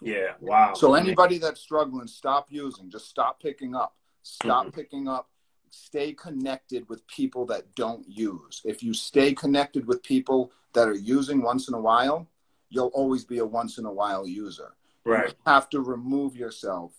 [0.00, 0.32] Yeah.
[0.40, 0.74] Wow.
[0.74, 2.90] So anybody that's struggling, stop using.
[2.90, 3.94] Just stop picking up.
[4.22, 4.74] Stop mm-hmm.
[4.74, 5.28] picking up.
[5.70, 8.60] Stay connected with people that don't use.
[8.64, 12.28] If you stay connected with people that are using once in a while,
[12.68, 14.72] you'll always be a once in a while user.
[15.04, 15.28] Right.
[15.28, 16.92] You have to remove yourself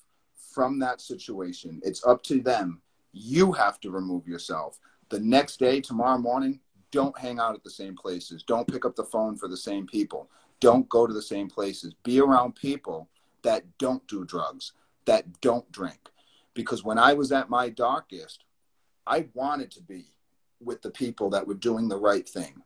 [0.53, 1.81] from that situation.
[1.83, 2.81] It's up to them.
[3.13, 4.79] You have to remove yourself.
[5.09, 6.59] The next day, tomorrow morning,
[6.91, 8.43] don't hang out at the same places.
[8.43, 10.29] Don't pick up the phone for the same people.
[10.59, 11.93] Don't go to the same places.
[12.03, 13.09] Be around people
[13.43, 14.73] that don't do drugs,
[15.05, 16.09] that don't drink,
[16.53, 18.43] because when I was at my darkest,
[19.11, 20.05] I wanted to be
[20.61, 22.63] with the people that were doing the right thing.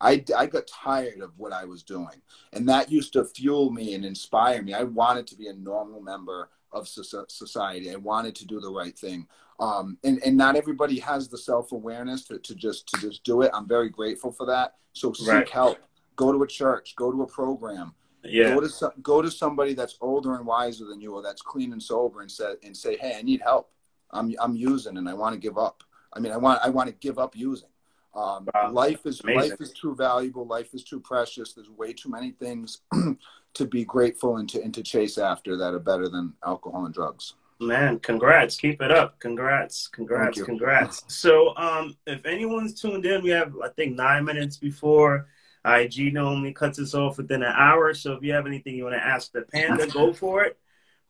[0.00, 2.22] I, I got tired of what I was doing.
[2.52, 4.72] And that used to fuel me and inspire me.
[4.72, 7.90] I wanted to be a normal member of society.
[7.90, 9.26] I wanted to do the right thing.
[9.58, 13.50] Um, and, and not everybody has the self-awareness to, to just to just do it.
[13.52, 14.76] I'm very grateful for that.
[14.92, 15.48] So seek right.
[15.48, 15.78] help.
[16.14, 17.94] Go to a church, go to a program.
[18.22, 18.54] Yeah.
[18.54, 21.82] Go to go to somebody that's older and wiser than you or that's clean and
[21.82, 23.70] sober and say and say, Hey, I need help.
[24.12, 25.82] I'm I'm using and I want to give up.
[26.12, 27.68] I mean I want I want to give up using.
[28.14, 28.72] Um, wow.
[28.72, 29.50] Life is Amazing.
[29.50, 30.44] life is too valuable.
[30.44, 31.52] Life is too precious.
[31.52, 32.78] There's way too many things
[33.54, 36.94] to be grateful and to and to chase after that are better than alcohol and
[36.94, 37.34] drugs.
[37.60, 38.56] Man, congrats.
[38.56, 39.20] Keep it up.
[39.20, 39.86] Congrats.
[39.88, 40.42] Congrats.
[40.42, 41.04] Congrats.
[41.08, 45.28] So um if anyone's tuned in, we have I think nine minutes before
[45.64, 47.92] IG normally cuts us off within an hour.
[47.94, 50.58] So if you have anything you want to ask the panda, go for it.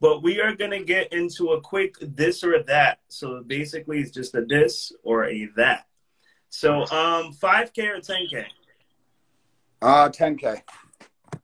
[0.01, 3.01] But we are gonna get into a quick this or that.
[3.09, 5.87] So basically it's just a this or a that.
[6.49, 8.47] So um five K or ten K?
[9.83, 10.63] Uh ten K.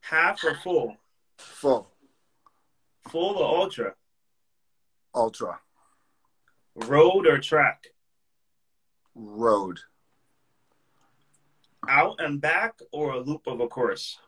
[0.00, 0.96] Half or full?
[1.38, 1.90] Full.
[3.08, 3.94] Full or ultra?
[5.14, 5.60] Ultra.
[6.74, 7.86] Road or track?
[9.14, 9.80] Road.
[11.88, 14.18] Out and back or a loop of a course?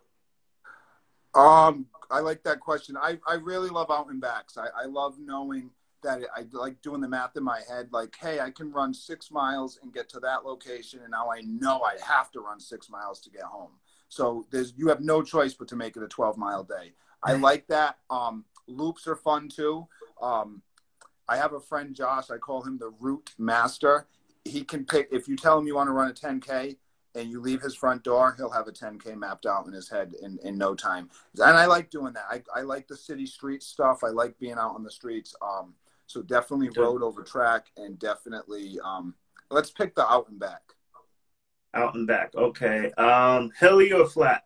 [1.38, 2.96] Um, I like that question.
[2.96, 4.58] I, I really love out and backs.
[4.58, 5.70] I, I love knowing
[6.02, 7.90] that I like doing the math in my head.
[7.92, 11.42] Like, hey, I can run six miles and get to that location, and now I
[11.42, 13.70] know I have to run six miles to get home.
[14.08, 16.92] So there's you have no choice but to make it a 12 mile day.
[17.22, 17.98] I like that.
[18.10, 19.86] Um, loops are fun too.
[20.20, 20.62] Um,
[21.28, 22.30] I have a friend, Josh.
[22.30, 24.06] I call him the route master.
[24.44, 26.76] He can pick if you tell him you want to run a 10k
[27.14, 30.14] and you leave his front door, he'll have a 10k mapped out in his head
[30.22, 31.08] in, in no time.
[31.34, 32.26] And I like doing that.
[32.30, 34.04] I, I like the city street stuff.
[34.04, 35.34] I like being out on the streets.
[35.42, 35.74] Um,
[36.06, 39.14] so definitely road over track and definitely um,
[39.50, 40.62] let's pick the out and back.
[41.74, 42.34] Out and back.
[42.34, 42.92] Okay.
[42.92, 44.44] Um, hilly or flat?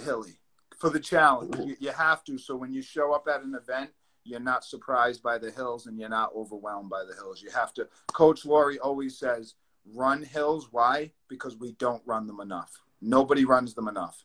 [0.00, 0.38] Hilly
[0.82, 1.54] for the challenge.
[1.64, 2.36] You, you have to.
[2.36, 3.90] So when you show up at an event,
[4.24, 7.40] you're not surprised by the hills and you're not overwhelmed by the hills.
[7.40, 7.86] You have to.
[8.12, 9.54] Coach Laurie always says,
[9.94, 10.68] run hills.
[10.70, 11.12] Why?
[11.28, 12.70] Because we don't run them enough.
[13.00, 14.24] Nobody runs them enough.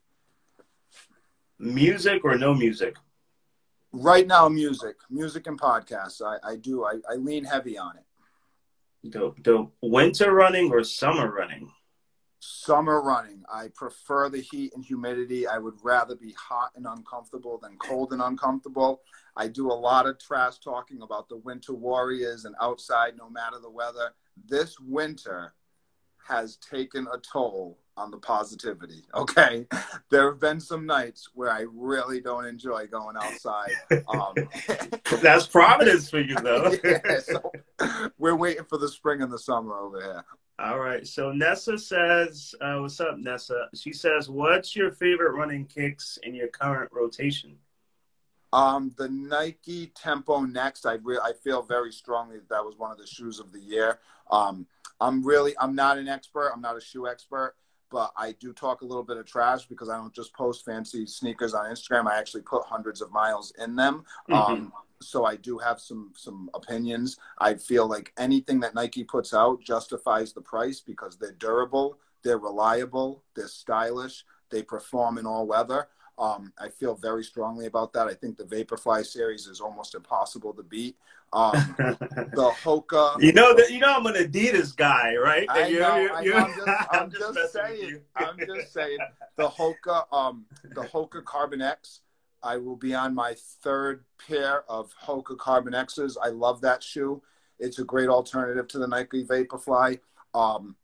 [1.59, 2.95] Music or no music?
[3.91, 6.21] Right now, music, music and podcasts.
[6.21, 6.85] I, I do.
[6.85, 8.03] I, I lean heavy on it.
[9.11, 11.71] The, the winter running or summer running?
[12.39, 13.43] Summer running.
[13.51, 15.47] I prefer the heat and humidity.
[15.47, 19.01] I would rather be hot and uncomfortable than cold and uncomfortable.
[19.35, 23.57] I do a lot of trash talking about the winter warriors and outside no matter
[23.59, 24.13] the weather.
[24.45, 25.53] This winter
[26.27, 29.03] has taken a toll on the positivity.
[29.13, 29.65] Okay,
[30.09, 33.71] there have been some nights where I really don't enjoy going outside.
[34.07, 34.35] Um,
[35.21, 36.73] That's Providence for you, though.
[36.83, 37.51] yeah, so
[38.17, 40.23] we're waiting for the spring and the summer over here.
[40.59, 41.05] All right.
[41.05, 46.33] So Nessa says, uh, "What's up, Nessa?" She says, "What's your favorite running kicks in
[46.33, 47.57] your current rotation?"
[48.53, 50.85] Um, the Nike Tempo Next.
[50.85, 53.59] I re- I feel very strongly that that was one of the shoes of the
[53.59, 53.99] year.
[54.31, 54.67] Um,
[54.99, 56.51] I'm really I'm not an expert.
[56.53, 57.55] I'm not a shoe expert
[57.89, 61.05] but I do talk a little bit of trash because I don't just post fancy
[61.05, 62.07] sneakers on Instagram.
[62.07, 64.03] I actually put hundreds of miles in them.
[64.29, 64.33] Mm-hmm.
[64.33, 67.17] Um, so I do have some some opinions.
[67.39, 72.39] I feel like anything that Nike puts out justifies the price because they're durable, they're
[72.39, 75.87] reliable, they're stylish, they perform in all weather.
[76.19, 78.07] Um, I feel very strongly about that.
[78.07, 80.95] I think the Vaporfly series is almost impossible to beat.
[81.33, 83.21] Um, the Hoka.
[83.21, 85.45] You know that you know I'm an Adidas guy, right?
[85.49, 85.67] I know.
[85.67, 88.01] You're, I know I'm just, I'm just, just saying.
[88.15, 88.97] I'm just saying.
[89.35, 92.01] The Hoka, um, the Hoka Carbon X.
[92.43, 96.17] I will be on my third pair of Hoka Carbon X's.
[96.21, 97.21] I love that shoe.
[97.59, 99.99] It's a great alternative to the Nike Vaporfly.
[100.33, 100.75] Um,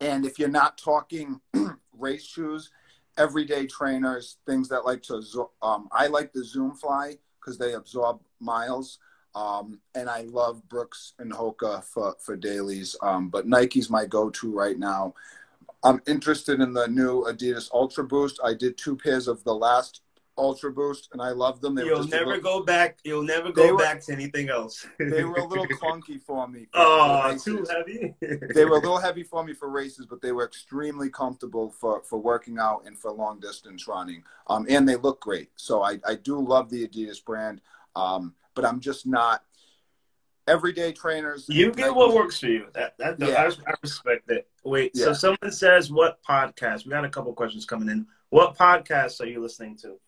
[0.00, 1.40] and if you're not talking
[1.98, 2.70] race shoes,
[3.18, 5.22] everyday trainers, things that like to,
[5.62, 8.98] um, I like the Zoom Fly because they absorb miles.
[9.34, 12.96] Um, and I love Brooks and Hoka for, for dailies.
[13.02, 15.14] Um, but Nike's my go-to right now.
[15.82, 18.40] I'm interested in the new Adidas Ultra Boost.
[18.42, 20.00] I did two pairs of the last
[20.38, 21.74] Ultra Boost, and I love them.
[21.74, 22.98] They you'll never little, go back.
[23.04, 24.86] You'll never go were, back to anything else.
[24.98, 26.66] they were a little clunky for me.
[26.72, 28.14] For, oh, too heavy.
[28.54, 32.02] they were a little heavy for me for races, but they were extremely comfortable for
[32.02, 34.22] for working out and for long distance running.
[34.46, 35.50] Um, and they look great.
[35.56, 37.60] So I I do love the Adidas brand.
[37.94, 39.42] Um, but I'm just not
[40.48, 41.46] everyday trainers.
[41.48, 42.66] You get what works for you.
[42.74, 43.34] That, that yeah.
[43.34, 44.46] I, I, respect that.
[44.64, 45.06] Wait, yeah.
[45.06, 48.06] so someone says, "What podcast?" We got a couple questions coming in.
[48.30, 49.98] What podcast are you listening to?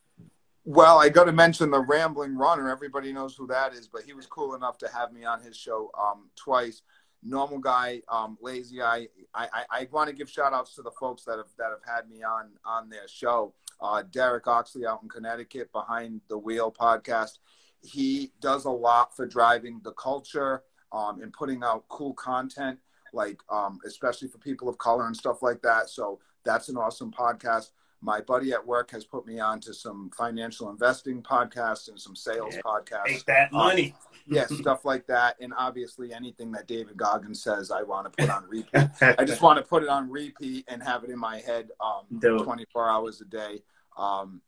[0.71, 2.69] Well, I got to mention the Rambling Runner.
[2.69, 5.57] Everybody knows who that is, but he was cool enough to have me on his
[5.57, 6.83] show um, twice.
[7.23, 9.09] Normal guy, um, lazy eye.
[9.35, 11.97] I, I, I want to give shout outs to the folks that have that have
[11.97, 13.55] had me on on their show.
[13.81, 17.39] Uh, Derek Oxley out in Connecticut behind the Wheel podcast
[17.83, 20.63] he does a lot for driving the culture
[20.93, 22.79] um, and putting out cool content,
[23.13, 25.89] like um, especially for people of color and stuff like that.
[25.89, 27.71] So that's an awesome podcast.
[28.01, 32.15] My buddy at work has put me on to some financial investing podcasts and some
[32.15, 33.07] sales yeah, podcasts.
[33.07, 33.95] Take that money.
[33.97, 35.37] Um, yeah, stuff like that.
[35.41, 38.91] And obviously, anything that David Goggins says, I want to put on repeat.
[39.01, 42.21] I just want to put it on repeat and have it in my head um,
[42.21, 43.63] 24 hours a day.
[43.97, 44.43] Um,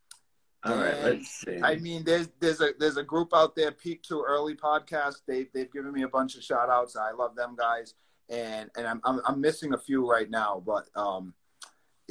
[0.62, 1.58] all right, let's see.
[1.62, 5.22] I mean, there's there's a there's a group out there, Peak Too Early podcast.
[5.26, 6.96] They've they've given me a bunch of shout outs.
[6.96, 7.94] I love them guys,
[8.28, 11.32] and and I'm I'm, I'm missing a few right now, but um,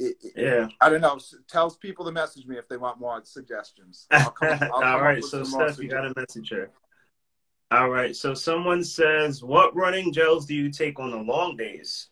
[0.00, 1.18] it, yeah, I don't know.
[1.48, 4.06] Tells people to message me if they want more suggestions.
[4.10, 6.70] I'll come, I'll All right, so Steph, you got a message here.
[7.70, 12.08] All right, so someone says, "What running gels do you take on the long days?"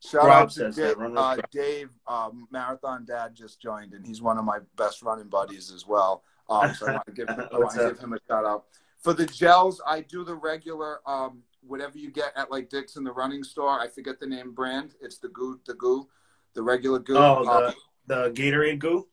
[0.00, 4.36] Shout Rob out to Dave, uh, Dave um, Marathon Dad just joined, and he's one
[4.36, 6.22] of my best running buddies as well.
[6.50, 8.64] Um, so I want to give him, I want to give him a shout out.
[9.00, 13.04] For the gels, I do the regular, um, whatever you get at like Dick's in
[13.04, 13.80] the running store.
[13.80, 14.94] I forget the name brand.
[15.00, 16.06] It's the goo, the goo,
[16.54, 17.16] the regular goo.
[17.16, 17.74] Oh, the, um,
[18.06, 19.08] the Gatorade goo.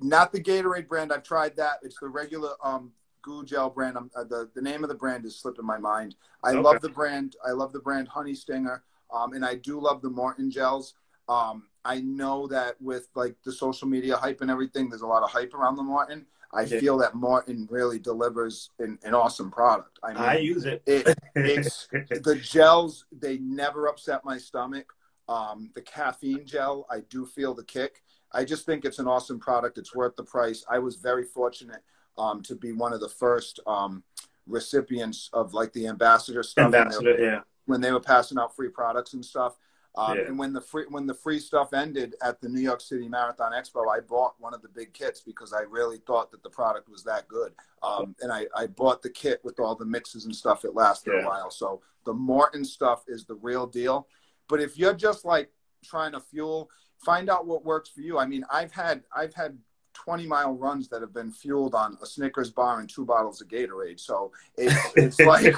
[0.00, 1.12] Not the Gatorade brand.
[1.12, 1.78] I've tried that.
[1.82, 2.92] It's the regular um,
[3.22, 3.96] goo gel brand.
[3.96, 6.16] Uh, the the name of the brand is slipping my mind.
[6.42, 6.60] I okay.
[6.60, 7.36] love the brand.
[7.46, 8.82] I love the brand Honey Stinger.
[9.12, 10.94] Um, and I do love the Maurten gels.
[11.28, 15.22] Um, I know that with like the social media hype and everything, there's a lot
[15.22, 16.24] of hype around the Maurten.
[16.52, 16.80] I yeah.
[16.80, 19.98] feel that Maurten really delivers an, an awesome product.
[20.02, 20.82] I, mean, I use it.
[20.86, 24.92] it it's the gels; they never upset my stomach.
[25.30, 28.02] Um, the caffeine gel, I do feel the kick.
[28.32, 29.78] I just think it's an awesome product.
[29.78, 30.64] It's worth the price.
[30.68, 31.82] I was very fortunate
[32.18, 34.02] um, to be one of the first um,
[34.46, 36.66] recipients of like the ambassador stuff.
[36.66, 39.56] Ambassador, yeah when they were passing out free products and stuff.
[39.96, 40.24] Um, yeah.
[40.26, 43.52] And when the free when the free stuff ended at the New York City Marathon
[43.52, 46.88] Expo, I bought one of the big kits because I really thought that the product
[46.88, 47.52] was that good.
[47.82, 50.64] Um, and I, I bought the kit with all the mixes and stuff.
[50.64, 51.22] It lasted yeah.
[51.22, 51.50] a while.
[51.50, 54.06] So the Maurten stuff is the real deal.
[54.50, 55.50] But if you're just like
[55.82, 58.18] trying to fuel, find out what works for you.
[58.18, 59.56] I mean, I've had I've had
[59.94, 63.48] 20 mile runs that have been fueled on a Snickers bar and two bottles of
[63.48, 64.00] Gatorade.
[64.00, 65.54] So it's, it's like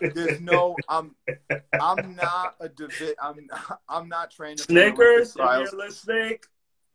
[0.00, 1.14] there's no I'm
[1.80, 3.48] I'm not a divi- I'm
[3.88, 4.60] I'm not trained.
[4.60, 6.38] Snickers, if you're listening,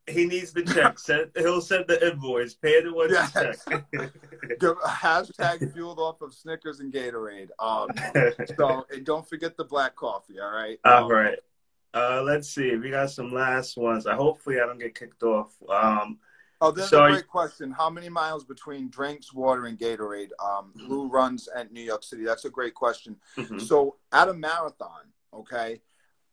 [0.08, 1.00] he needs the check.
[1.00, 2.54] Send, he'll send the invoice.
[2.54, 3.32] Pay the one yes.
[3.34, 3.86] check.
[4.62, 7.50] hashtag fueled off of Snickers and Gatorade.
[7.60, 7.90] Um,
[8.58, 10.40] so and don't forget the black coffee.
[10.40, 10.80] All right.
[10.86, 11.38] All um, right.
[11.94, 12.76] Uh, let's see.
[12.76, 14.06] We got some last ones.
[14.06, 15.56] I hopefully I don't get kicked off.
[15.70, 16.20] Um,
[16.62, 17.72] Oh, this so, is a great question.
[17.72, 20.30] How many miles between drinks, water, and Gatorade?
[20.44, 22.24] Um, Lou runs at New York City.
[22.24, 23.18] That's a great question.
[23.38, 23.60] Mm-hmm.
[23.60, 25.82] So, at a marathon, okay,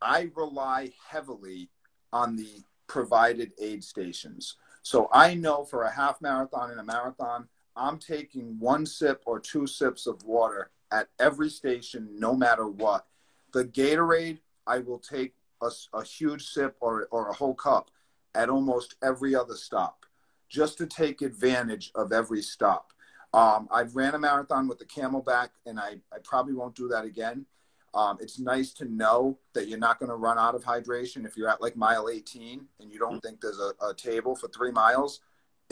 [0.00, 1.70] I rely heavily
[2.12, 4.56] on the provided aid stations.
[4.82, 9.40] So, I know for a half marathon and a marathon, I'm taking one sip or
[9.40, 13.06] two sips of water at every station, no matter what.
[13.52, 17.90] The Gatorade, I will take a, a huge sip or, or a whole cup
[18.34, 20.06] at almost every other stop
[20.48, 22.92] just to take advantage of every stop.
[23.32, 27.06] Um, I've ran a marathon with the CamelBak, and I, I probably won't do that
[27.06, 27.46] again.
[27.94, 31.36] Um, it's nice to know that you're not going to run out of hydration if
[31.36, 34.70] you're at like mile 18 and you don't think there's a, a table for three
[34.70, 35.20] miles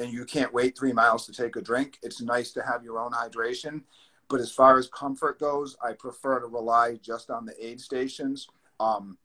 [0.01, 1.99] and you can't wait three miles to take a drink.
[2.03, 3.83] It's nice to have your own hydration.
[4.29, 8.49] But as far as comfort goes, I prefer to rely just on the aid stations.
[8.79, 9.19] Um,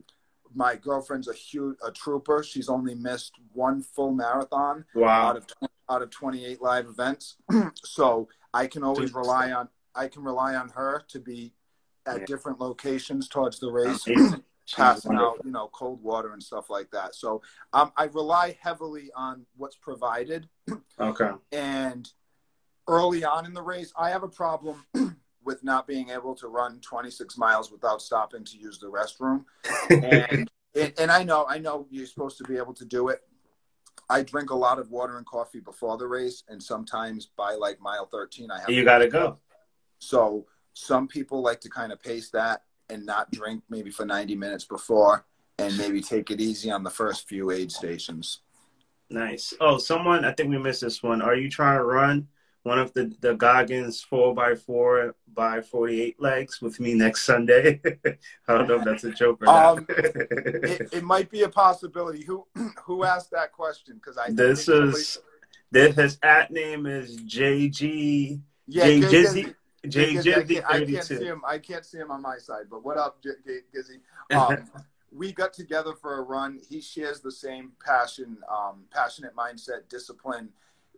[0.53, 2.43] my girlfriend's a huge a trooper.
[2.43, 5.29] She's only missed one full marathon wow.
[5.29, 5.45] out of
[5.89, 7.37] out of 28 live events.
[7.83, 11.53] so I can always rely on I can rely on her to be
[12.05, 12.25] at yeah.
[12.25, 14.05] different locations towards the race,
[14.73, 17.15] passing out you know cold water and stuff like that.
[17.15, 17.41] So
[17.73, 20.47] um, I rely heavily on what's provided.
[20.99, 21.31] okay.
[21.51, 22.09] And
[22.87, 24.83] early on in the race, I have a problem
[25.43, 29.45] with not being able to run 26 miles without stopping to use the restroom.
[29.89, 33.21] And, and, and I know, I know you're supposed to be able to do it.
[34.09, 37.79] I drink a lot of water and coffee before the race, and sometimes by like
[37.79, 38.69] mile 13, I have.
[38.69, 39.39] You got to go.
[39.99, 44.35] So some people like to kind of pace that and not drink maybe for 90
[44.35, 45.25] minutes before,
[45.57, 48.41] and maybe take it easy on the first few aid stations.
[49.09, 49.53] Nice.
[49.59, 51.21] Oh, someone, I think we missed this one.
[51.21, 52.27] Are you trying to run
[52.65, 57.79] one of the, the Goggins 4x4 by 48 legs with me next Sunday.
[57.85, 59.77] I don't know if that's a joke or not.
[59.77, 62.23] Um, it, it, might be a possibility.
[62.23, 62.47] Who
[62.83, 63.95] who asked that question?
[63.95, 65.19] Because I this is
[65.71, 66.01] somebody...
[66.01, 69.55] his at name is JG yeah, J Jizzy.
[69.85, 71.41] J Jizzy I, I can't see him.
[71.47, 72.65] I can't see him on my side.
[72.69, 73.99] But what up, J- Gizzy?
[74.35, 74.69] Um,
[75.11, 76.59] we got together for a run.
[76.67, 80.49] He shares the same passion, um, passionate mindset, discipline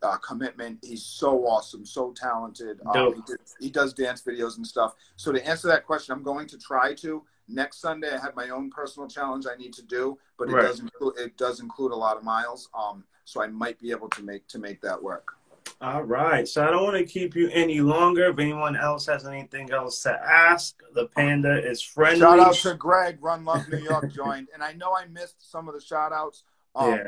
[0.02, 0.80] uh, commitment.
[0.84, 2.80] He's so awesome, so talented.
[2.86, 4.96] Um, he, did, he, does dance videos and stuff.
[5.16, 7.24] So to answer that question, I'm going to try to.
[7.50, 10.64] Next Sunday, I have my own personal challenge I need to do, but it right.
[10.64, 12.70] does include it does include a lot of miles.
[12.78, 15.34] Um, so I might be able to make to make that work.
[15.82, 16.47] All right.
[16.47, 18.26] So I don't want to keep you any longer.
[18.26, 22.22] If anyone else has anything else to ask, the panda is friendly.
[22.22, 24.47] Shout out to Greg, Run Love New York joined.
[24.53, 26.43] And I know I missed some of the shout outs.
[26.76, 27.07] Um, yeah.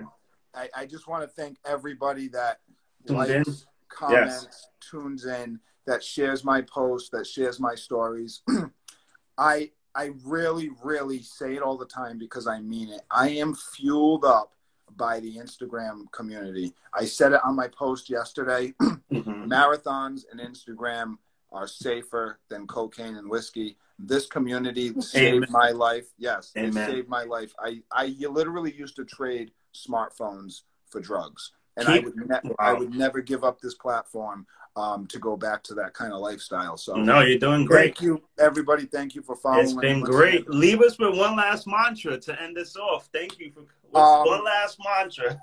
[0.54, 2.60] I, I, just want to thank everybody that
[3.08, 3.56] likes, in.
[3.90, 4.68] comments, yes.
[4.90, 8.42] tunes in, that shares my posts, that shares my stories.
[9.38, 13.02] I I really, really say it all the time because I mean it.
[13.10, 14.54] I am fueled up
[14.98, 16.74] by the Instagram community.
[16.94, 18.74] I said it on my post yesterday.
[18.82, 19.52] mm-hmm.
[19.52, 21.18] Marathons and Instagram
[21.52, 23.78] are safer than cocaine and whiskey.
[23.98, 25.02] This community Amen.
[25.02, 26.08] saved my life.
[26.18, 26.70] Yes, Amen.
[26.78, 27.54] it saved my life.
[27.60, 31.52] I, I literally used to trade smartphones for drugs.
[31.78, 32.56] And Keep, I would ne-.
[32.60, 36.20] I would never give up this platform um, to go back to that kind of
[36.20, 36.78] lifestyle.
[36.78, 37.96] So no, you're doing great.
[37.96, 38.86] Thank you, everybody.
[38.86, 39.66] Thank you for following.
[39.66, 40.50] It's been great.
[40.50, 43.10] Leave us with one last mantra to end this off.
[43.14, 43.62] Thank you for
[43.96, 45.42] um, one last mantra.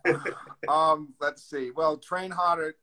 [0.69, 1.71] um, let's see.
[1.75, 2.77] Well, train harder,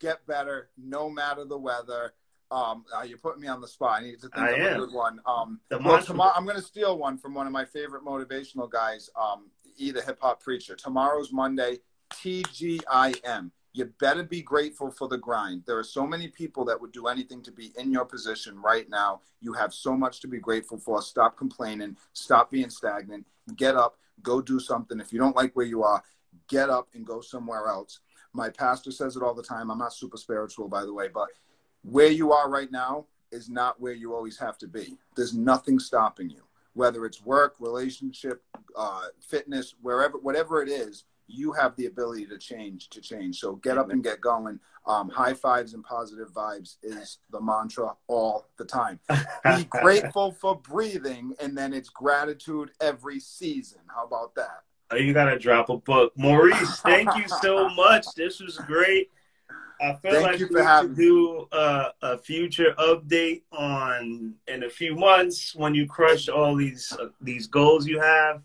[0.00, 2.14] get better, no matter the weather.
[2.50, 4.00] Um, uh, you're putting me on the spot.
[4.00, 4.76] I need to think I of am.
[4.76, 5.20] a good one.
[5.26, 9.08] Um, well, tomorrow, I'm going to steal one from one of my favorite motivational guys,
[9.20, 10.76] um, E the Hip Hop Preacher.
[10.76, 11.78] Tomorrow's Monday.
[12.12, 15.62] TGIM you better be grateful for the grind.
[15.66, 18.88] There are so many people that would do anything to be in your position right
[18.88, 19.20] now.
[19.40, 21.00] You have so much to be grateful for.
[21.00, 21.96] Stop complaining.
[22.12, 23.26] Stop being stagnant.
[23.56, 23.96] Get up.
[24.22, 25.00] Go do something.
[25.00, 26.02] If you don't like where you are,
[26.48, 28.00] get up and go somewhere else.
[28.32, 29.70] My pastor says it all the time.
[29.70, 31.28] I'm not super spiritual, by the way, but
[31.82, 34.96] where you are right now is not where you always have to be.
[35.16, 36.42] There's nothing stopping you,
[36.74, 38.42] whether it's work, relationship,
[38.76, 43.40] uh, fitness, wherever, whatever it is you have the ability to change to change.
[43.40, 44.60] So get up and get going.
[44.84, 48.98] Um, high fives and positive vibes is the mantra all the time.
[49.44, 53.80] Be grateful for breathing and then it's gratitude every season.
[53.86, 54.62] How about that?
[54.90, 56.12] Oh, you gotta drop a book.
[56.16, 58.06] Maurice thank you so much.
[58.16, 59.08] This was great.
[59.80, 64.70] I feel Thank like you for having do a, a, future update on in a
[64.70, 68.42] few months when you crush all these uh, these goals you have.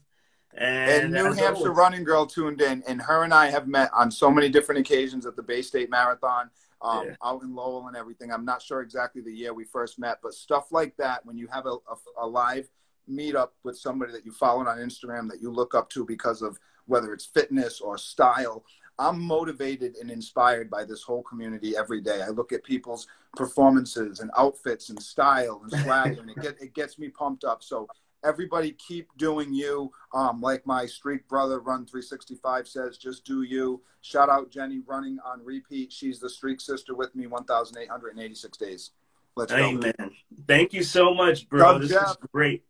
[0.57, 1.77] And, and New Hampshire always.
[1.77, 5.25] running girl tuned in, and her and I have met on so many different occasions
[5.25, 6.49] at the Bay State Marathon,
[6.81, 7.15] um, yeah.
[7.23, 8.31] out in Lowell and everything.
[8.31, 11.47] I'm not sure exactly the year we first met, but stuff like that, when you
[11.47, 12.67] have a, a, a live
[13.09, 16.57] meetup with somebody that you follow on Instagram that you look up to because of
[16.87, 18.63] whether it's fitness or style,
[18.99, 22.23] I'm motivated and inspired by this whole community every day.
[22.23, 26.73] I look at people's performances and outfits and style and swag, and it, get, it
[26.73, 27.61] gets me pumped up.
[27.61, 27.87] So
[28.27, 29.91] everybody keep doing you.
[30.13, 33.81] Um, like my streak brother, Run 365 says, just do you.
[34.01, 35.91] Shout out Jenny running on repeat.
[35.91, 38.91] She's the streak sister with me 1,886 days.
[39.35, 39.57] Let's go.
[39.57, 39.93] Amen.
[39.97, 40.09] go.
[40.47, 41.79] Thank you so much, bro.
[41.79, 42.09] this Jeff.
[42.09, 42.63] is great.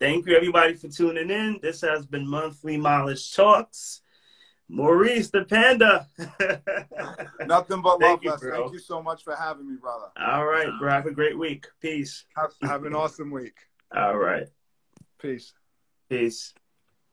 [0.00, 1.60] Thank you, everybody, for tuning in.
[1.62, 4.00] This has been Monthly Mileage Talks.
[4.68, 6.08] Maurice the Panda.
[7.46, 10.06] Nothing but love, you, Thank you so much for having me, brother.
[10.18, 10.90] All right, bro.
[10.90, 11.66] Have a great week.
[11.80, 12.24] Peace.
[12.36, 13.54] Have, have an awesome week.
[13.94, 14.48] All right.
[15.24, 15.54] Peace.
[16.10, 16.52] Peace.